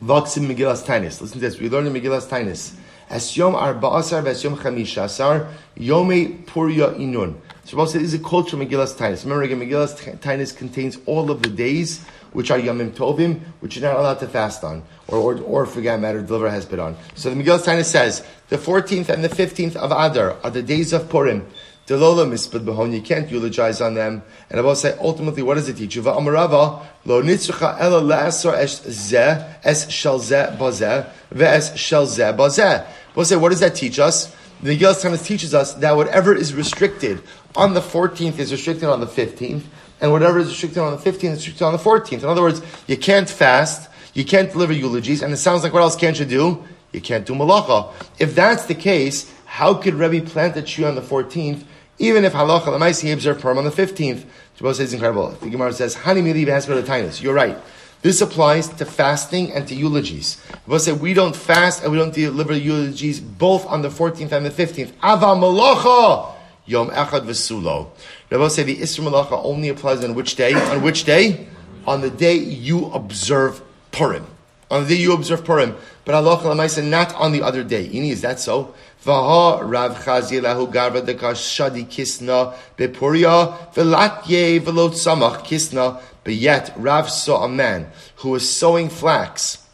[0.02, 1.20] Vaksim Megillas Tainis.
[1.20, 1.58] Listen to this.
[1.58, 2.74] We learn in Megillas Tainis.
[3.08, 7.36] As Yom Arba'asar Ves Yom Chamishasar Yome Puria Inun.
[7.64, 9.24] So Rabbi said, this is a culture Megillas Tainis.
[9.24, 13.90] Remember again, Megillas Tainis contains all of the days which are Yomim Tovim, which you're
[13.90, 16.94] not allowed to fast on, or, or, or forget matter, deliver has been on.
[17.14, 20.92] So the Megillas Tainis says, the 14th and the 15th of Adar are the days
[20.92, 21.46] of Purim.
[21.86, 24.22] Delola mispad behon, you can't eulogize on them.
[24.50, 26.02] And I will say, ultimately, what does it teach you?
[26.02, 32.84] Lo nitzrucha ela le'asor es ze, es shel ze bazeh, ve'es shel ze bazeh.
[33.14, 34.34] We'll say, what does that teach us?
[34.62, 37.22] The Megillah Tanis teaches us that whatever is restricted
[37.54, 39.62] on the 14th is restricted on the 15th,
[40.00, 42.22] and whatever is restricted on the 15th is restricted on the 14th.
[42.22, 45.82] In other words, you can't fast, you can't deliver eulogies, and it sounds like what
[45.82, 46.64] else can't you do?
[46.92, 47.92] You can't do malacha.
[48.18, 51.62] If that's the case, how could Rebbe plant a tree on the 14th
[51.98, 54.26] even if halacha lemaisi he observed Purim on the fifteenth,
[54.56, 55.30] Jabal says it's incredible.
[55.30, 57.22] The Gemara says hani miliv has the tinus.
[57.22, 57.56] You're right.
[58.02, 60.40] This applies to fasting and to eulogies.
[60.66, 64.44] Jabal said we don't fast and we don't deliver eulogies both on the fourteenth and
[64.44, 64.92] the fifteenth.
[65.02, 66.34] Ava malacha
[66.66, 67.88] yom echad v'sulo.
[68.30, 70.54] Rabbi say the Isra malacha only applies on which day?
[70.54, 71.46] On which day?
[71.86, 74.26] On the day you observe Purim.
[74.70, 75.76] On the day you observe Purim.
[76.04, 77.88] But lemaisi not on the other day.
[77.88, 78.74] Ini, is that so?
[79.06, 86.00] Vaha Rav Chazi lahu garva dekashadi kisna bepuria velatye velot samach kisna.
[86.24, 89.64] But yet Rav saw a man who was sowing flax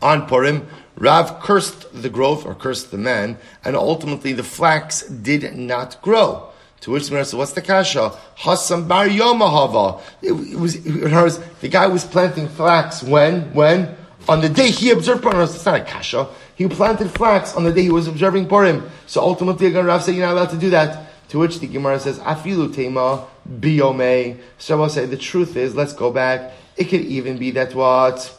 [0.00, 0.66] on Purim.
[0.96, 6.48] Rav cursed the growth or cursed the man, and ultimately the flax did not grow.
[6.80, 8.12] To which the Gemara says, "What's the kasha?
[8.38, 13.94] Hasam bar yomahava." It, was it the guy was planting flax when when
[14.26, 15.40] on the day he observed Purim.
[15.42, 16.28] It's not a kasha.
[16.58, 18.90] He planted flax on the day he was observing Purim.
[19.06, 21.06] So ultimately, again, Rav said you're not allowed to do that.
[21.28, 24.40] To which the Gemara says, Afilu tema biome.
[24.58, 26.52] So I'll say the truth is, let's go back.
[26.76, 28.36] It could even be that what?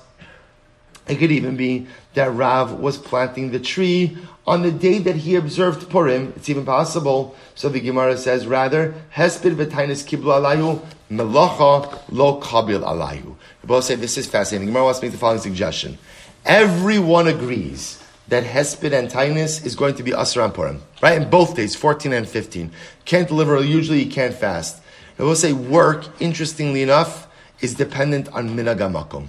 [1.07, 5.35] It could even be that Rav was planting the tree on the day that he
[5.35, 6.33] observed Purim.
[6.35, 7.37] It's even possible.
[7.55, 13.37] So the Gemara says, rather, Hesped v'tainis kiblu alayu, melacha lo kabil alayu.
[13.61, 14.65] We both say this is fascinating.
[14.65, 15.97] The Gemara wants to make the following suggestion.
[16.43, 21.21] Everyone agrees that Hesped and Tainus is going to be Asr Purim, right?
[21.21, 22.71] In both days, 14 and 15.
[23.05, 24.81] Can't deliver, usually you can't fast.
[25.17, 27.27] I will say work, interestingly enough,
[27.59, 29.27] is dependent on Minagamakum.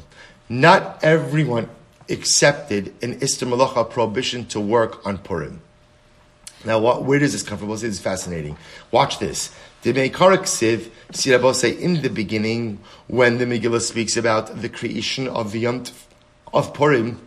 [0.49, 1.69] Not everyone
[2.09, 5.63] accepted an Istar Malacha prohibition to work on Purim.
[6.65, 7.69] Now, what, where does this come from?
[7.69, 8.57] We'll say this is fascinating.
[8.91, 9.55] Watch this.
[9.83, 10.91] The Meikarak Siv,
[11.55, 15.85] say in the beginning, when the Megillah speaks about the creation of the Yom
[16.53, 17.27] of Purim,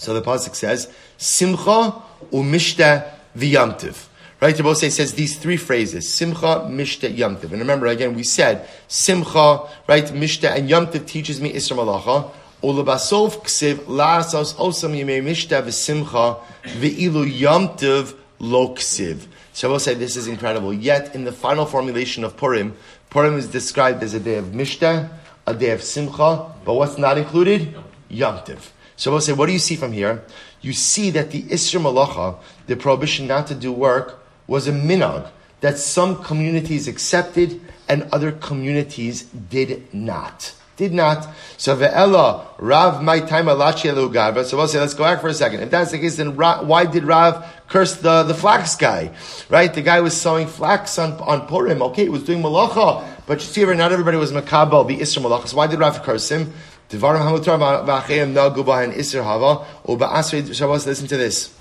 [0.00, 0.88] so the pasuk says,
[1.18, 4.06] Simcha umishta v'yamtiv.
[4.40, 7.52] Right, the says these three phrases, Simcha, Mishta, Yamtiv.
[7.52, 12.30] And remember, again, we said, Simcha, right, Mishta, and Yamtiv teaches me Isra Malacha.
[12.62, 19.26] Ulabasov ksiv lasos osam yimei mishta v'simcha v'ilu yamtiv lo ksiv.
[19.52, 20.72] Shabbos say this is incredible.
[20.72, 22.74] Yet in the final formulation of Purim,
[23.10, 25.10] Purim is described as a day of mishta,
[25.46, 27.74] a day of simcha, but what's not included?
[28.10, 28.70] Yamtiv.
[29.00, 30.22] So we'll say, what do you see from here?
[30.60, 32.36] You see that the Isra Malacha,
[32.66, 35.26] the prohibition not to do work, was a minag
[35.62, 41.28] that some communities accepted and other communities did not did not.
[41.58, 44.44] So ve'ela Rav my time alachi gava.
[44.46, 45.60] So we'll say, let's go back for a second.
[45.60, 49.12] If that's the case, then why did Rav curse the, the flax guy?
[49.50, 49.72] Right?
[49.72, 51.82] The guy was sowing flax on, on Purim.
[51.82, 53.04] Okay, he was doing malacha.
[53.26, 55.48] But you see, not everybody was makabel, the Isra malacha.
[55.48, 56.52] So why did Rav curse him?
[56.90, 59.64] Devarim hamutar v'achayim nagu b'han Isra hava.
[59.86, 61.54] U'ba'asri Shabbos, listen to this.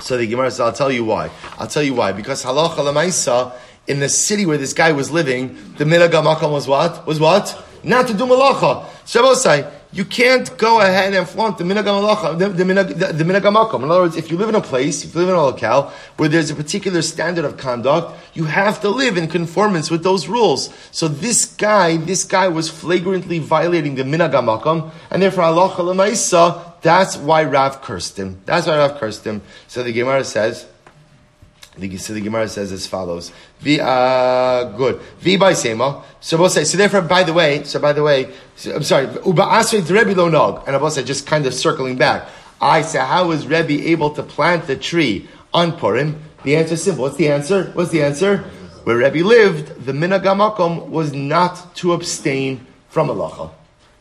[0.00, 1.30] So the Gemara says, I'll tell you why.
[1.58, 2.12] I'll tell you why.
[2.12, 3.52] Because halacha lemaisa,
[3.86, 7.06] in the city where this guy was living, the minhag was what?
[7.06, 7.64] Was what?
[7.84, 8.86] not to do malacha.
[9.94, 14.00] You can't go ahead and flaunt the minhag malacha, the, the, the, the In other
[14.02, 16.50] words, if you live in a place, if you live in a locale where there's
[16.50, 20.74] a particular standard of conduct, you have to live in conformance with those rules.
[20.90, 24.34] So this guy, this guy was flagrantly violating the minhag
[25.12, 26.72] and therefore Allah lemaisa.
[26.82, 28.40] That's why Rav cursed him.
[28.46, 29.42] That's why Rav cursed him.
[29.68, 30.66] So the Gemara says.
[31.76, 33.32] The, so the Gemara says as follows.
[33.58, 35.00] V, uh, good.
[35.18, 36.04] V by Sema.
[36.20, 39.06] So we'll say, so therefore, by the way, so by the way, so, I'm sorry,
[39.26, 40.62] Uba Asri Rebbe Lo Nog.
[40.68, 42.28] And will say, just kind of circling back.
[42.60, 46.22] I say, how was Rebbe able to plant the tree on Purim?
[46.44, 47.02] The answer is simple.
[47.02, 47.72] What's the answer?
[47.72, 48.38] What's the answer?
[48.84, 53.50] Where Rebbe lived, the Minagamakom was not to abstain from halacha.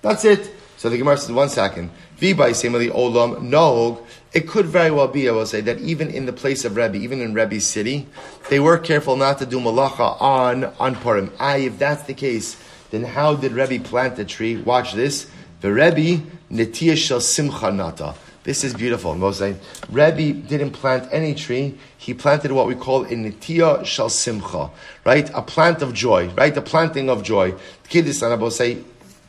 [0.02, 0.52] That's it.
[0.78, 1.90] So the Gemara says, one second.
[2.18, 4.06] V by Semali Olam Nog.
[4.34, 6.98] It could very well be, I will say, that even in the place of Rebbe,
[6.98, 8.08] even in Rebbe's city,
[8.50, 11.32] they were careful not to do malacha on, on Purim.
[11.40, 12.58] Ah, if that's the case,
[12.90, 14.58] then how did Rebbe plant the tree?
[14.58, 15.30] Watch this.
[15.62, 18.16] The Rebbe, Netiya Shel Simcha Nata.
[18.44, 19.56] This is beautiful, Moshe.
[19.90, 21.78] Rebbe didn't plant any tree.
[21.98, 24.70] He planted what we call a netiya shal simcha,
[25.06, 25.30] right?
[25.34, 26.56] A plant of joy, right?
[26.58, 27.54] A planting of joy.
[27.88, 28.80] Kiddis and say,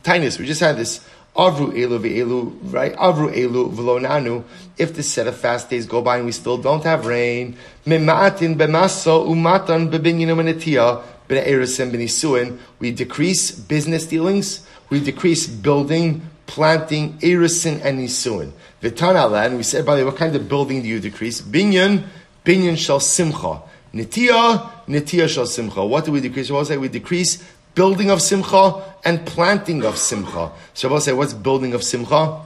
[0.03, 0.99] Tinus, we just had this.
[1.35, 2.95] Avru elu ve'elu, right?
[2.95, 4.43] Avru elu v'lo
[4.77, 8.55] If the set of fast days go by and we still don't have rain, mimatin
[8.55, 12.57] b'maso umatan b'binyinu menetia b'ne'erisim b'nisuin.
[12.79, 14.65] We decrease business dealings.
[14.89, 18.51] We decrease building, planting, erisin and nisuin.
[18.81, 21.41] V'tan and we said, by the way, what kind of building do you decrease?
[21.41, 22.05] Binyan,
[22.45, 23.61] binyan shall simcha.
[23.93, 25.83] Nitia, nitia shall simcha.
[25.83, 26.49] What do we decrease?
[26.51, 26.79] What was that?
[26.79, 27.43] We decrease
[27.75, 30.51] building of simcha and planting of simcha.
[30.73, 32.41] Shabbos say, what's building of simcha?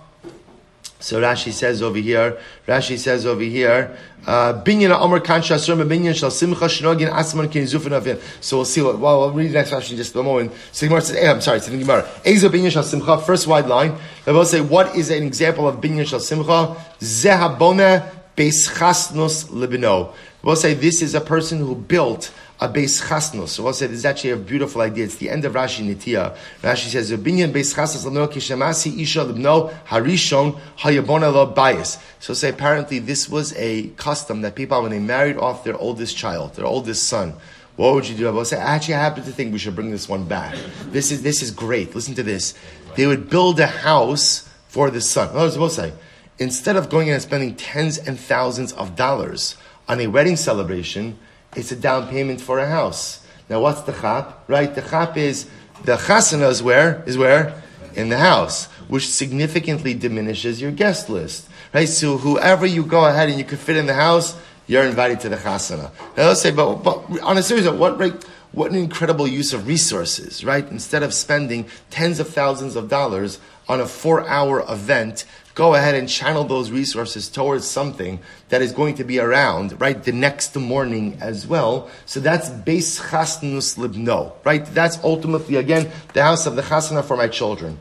[1.02, 6.14] So Rashi says over here, Rashi says over here, uh, binyan amar kan shasur binyan
[6.14, 8.20] shal simcha shnogin asman kin zufin avin.
[8.42, 10.52] So we'll see what, well, we'll read the next Rashi just a moment.
[10.74, 12.04] So Gemara says, eh, I'm sorry, it's in Gemara.
[12.26, 13.96] Ezo binyan shal simcha, first wide line.
[14.26, 16.76] Will say, what is an example of binyan shal simcha?
[17.00, 20.14] Zehabona beis chasnus libino.
[20.44, 23.54] We'll say, this is a person who built a base chasnos.
[23.54, 25.06] So we'll say this is actually a beautiful idea.
[25.06, 26.36] It's the end of Rashi Nitiya.
[26.62, 32.50] Rashi says, "Binyan base chasnos l'no kishemasi isha l'bno harishon hayabona lo bias." So say
[32.50, 36.66] apparently this was a custom that people when they married off their oldest child, their
[36.66, 37.34] oldest son.
[37.78, 38.28] What would you do?
[38.28, 40.54] I would say, actually, I happen to think we should bring this one back.
[40.92, 41.96] This is this is great.
[41.96, 42.54] Listen to this.
[42.98, 45.30] They would build a house for the son.
[45.30, 45.94] I was to say,
[46.40, 49.56] instead of going and spending tens and thousands of dollars
[49.88, 51.18] on a wedding celebration
[51.56, 53.26] it's a down payment for a house.
[53.50, 54.44] Now, what's the chap?
[54.48, 55.50] Right, the chap is
[55.84, 57.62] the chasana is where is where
[57.96, 61.48] in the house, which significantly diminishes your guest list.
[61.74, 64.36] Right, so whoever you go ahead and you could fit in the house,
[64.68, 65.92] you're invited to the chasana.
[66.16, 68.14] Now, let's say, but, but on a serious note, what right,
[68.52, 70.68] what an incredible use of resources, right?
[70.70, 75.26] Instead of spending tens of thousands of dollars on a four-hour event
[75.56, 78.20] go ahead and channel those resources towards something
[78.50, 81.90] that is going to be around, right, the next morning as well.
[82.06, 84.66] So that's base chasnus libno, right?
[84.66, 87.80] That's ultimately, again, the house of the chasana for my children.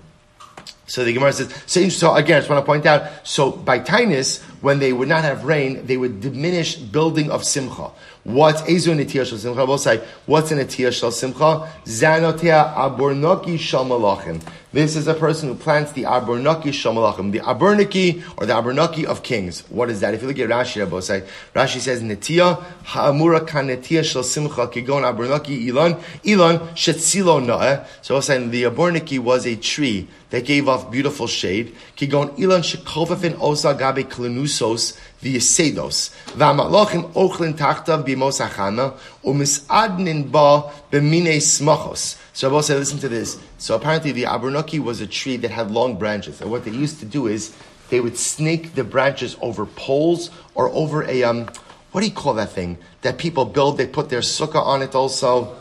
[0.88, 3.78] So the Gemara says, so, so again, I just want to point out, so by
[3.78, 7.90] Tainus, when they would not have rain, they would diminish building of simcha.
[8.28, 9.64] What's Ezu Netiyah Shal Simcha?
[9.64, 11.66] We'll say, what's an Netiyah Shal Simcha?
[11.86, 14.42] Zanotia Abornoki Shal Malachim.
[14.70, 19.06] This is a person who plants the Abornoki Shal Malachim, the Abernaki or the Abornoki
[19.06, 19.60] of kings.
[19.70, 20.12] What is that?
[20.12, 25.10] If you look at Rashi, Rabosai, Rashi says, Netiyah Ha'amura Kan Netiyah Shal Simcha Kigon
[25.10, 27.86] Abornoki Ilan, Ilan Shetzilo Noah.
[28.02, 31.74] So we'll say, the Abornoki was a tree that gave off beautiful shade.
[31.96, 36.14] Kigon Ilan Shekovafin Osa Gabe Klenus The Yesedos.
[36.36, 42.18] V'amalachim ochlin tachtav b'mos achana u'mis'adnin ba b'minei smachos.
[42.32, 43.40] So Rabbi said, listen to this.
[43.58, 46.40] So apparently the Abranuki was a tree that had long branches.
[46.40, 47.52] And what they used to do is
[47.90, 51.48] they would snake the branches over poles or over a, um,
[51.90, 52.78] what do you call that thing?
[53.02, 55.56] That people build, they put their sukkah on it also.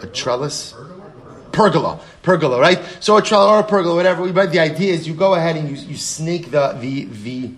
[0.00, 0.74] A trellis?
[1.52, 2.00] Pergola.
[2.22, 2.80] Pergola, right?
[3.00, 4.32] So a trellis or a pergola, whatever.
[4.32, 7.50] But the idea is you go ahead and you, you snake the, the, the,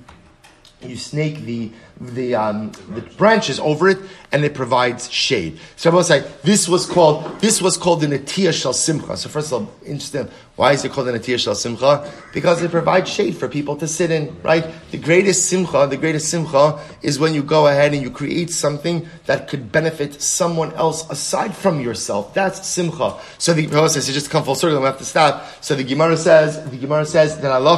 [0.82, 1.70] you snake the
[2.00, 3.98] the um, the branches over it,
[4.32, 5.58] and it provides shade.
[5.76, 9.16] So I will say this was called this was called the Natiyah Shal Simcha.
[9.16, 10.28] So first of all, interesting.
[10.56, 12.10] Why is it called the Natiyah Shal Simcha?
[12.32, 14.34] Because it provides shade for people to sit in.
[14.42, 14.64] Right.
[14.90, 19.06] The greatest simcha, the greatest simcha, is when you go ahead and you create something
[19.26, 22.32] that could benefit someone else aside from yourself.
[22.32, 23.18] That's simcha.
[23.36, 24.78] So the Gemara says, just come full circle.
[24.80, 25.46] We have to stop.
[25.60, 27.76] So the Gemara says, the Gemara says that Allah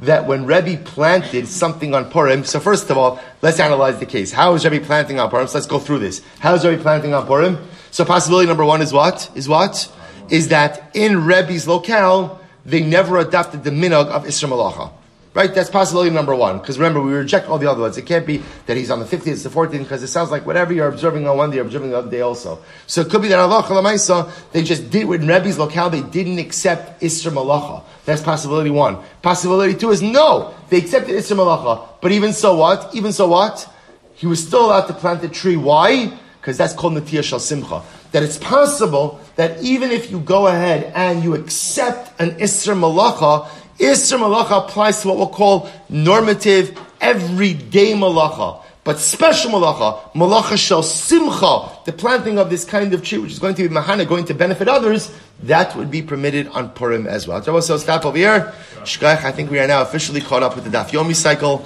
[0.00, 2.44] that when Rebbe planted something on Purim.
[2.44, 4.32] So first of all all, let's analyze the case.
[4.32, 5.46] How is Rebbe planting on Purim?
[5.48, 6.22] So let's go through this.
[6.38, 7.58] How is Rebbe planting on Purim?
[7.90, 9.30] So possibility number one is what?
[9.34, 9.92] Is what?
[10.30, 14.92] Is that in Rebbe's locale, they never adopted the minog of Isra Malacha.
[15.34, 15.54] Right?
[15.54, 16.58] That's possibility number one.
[16.58, 17.96] Because remember, we reject all the other ones.
[17.96, 20.44] It can't be that he's on the 15th, it's the 14th, because it sounds like
[20.44, 22.62] whatever you're observing on one day, you're observing the other day also.
[22.86, 26.38] So it could be that Allah Chalamaisa, they just did, in Rebbe's locale, they didn't
[26.38, 27.82] accept Isra Malacha.
[28.04, 28.98] That's possibility one.
[29.22, 31.86] Possibility two is no, they accepted Issur Malacha.
[32.00, 32.94] But even so what?
[32.94, 33.68] Even so what?
[34.14, 35.56] He was still allowed to plant the tree.
[35.56, 36.12] Why?
[36.40, 37.82] Because that's called Netiyah Shel Simcha.
[38.10, 43.48] That it's possible that even if you go ahead and you accept an Issur Malacha,
[43.78, 48.62] Issur malacha applies to what we'll call normative, everyday malacha.
[48.84, 53.38] But special malacha, malacha shel simcha, the planting of this kind of tree, which is
[53.38, 57.28] going to be mahana, going to benefit others, that would be permitted on Purim as
[57.28, 57.40] well.
[57.62, 58.52] So stop over here.
[58.82, 61.60] Shkoyach, I think we are now officially caught up with the Daf Yomi cycle.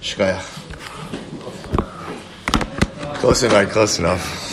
[0.00, 0.60] Shkoyach.
[3.16, 4.48] Close enough, close enough.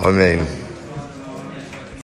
[0.00, 0.63] Amen.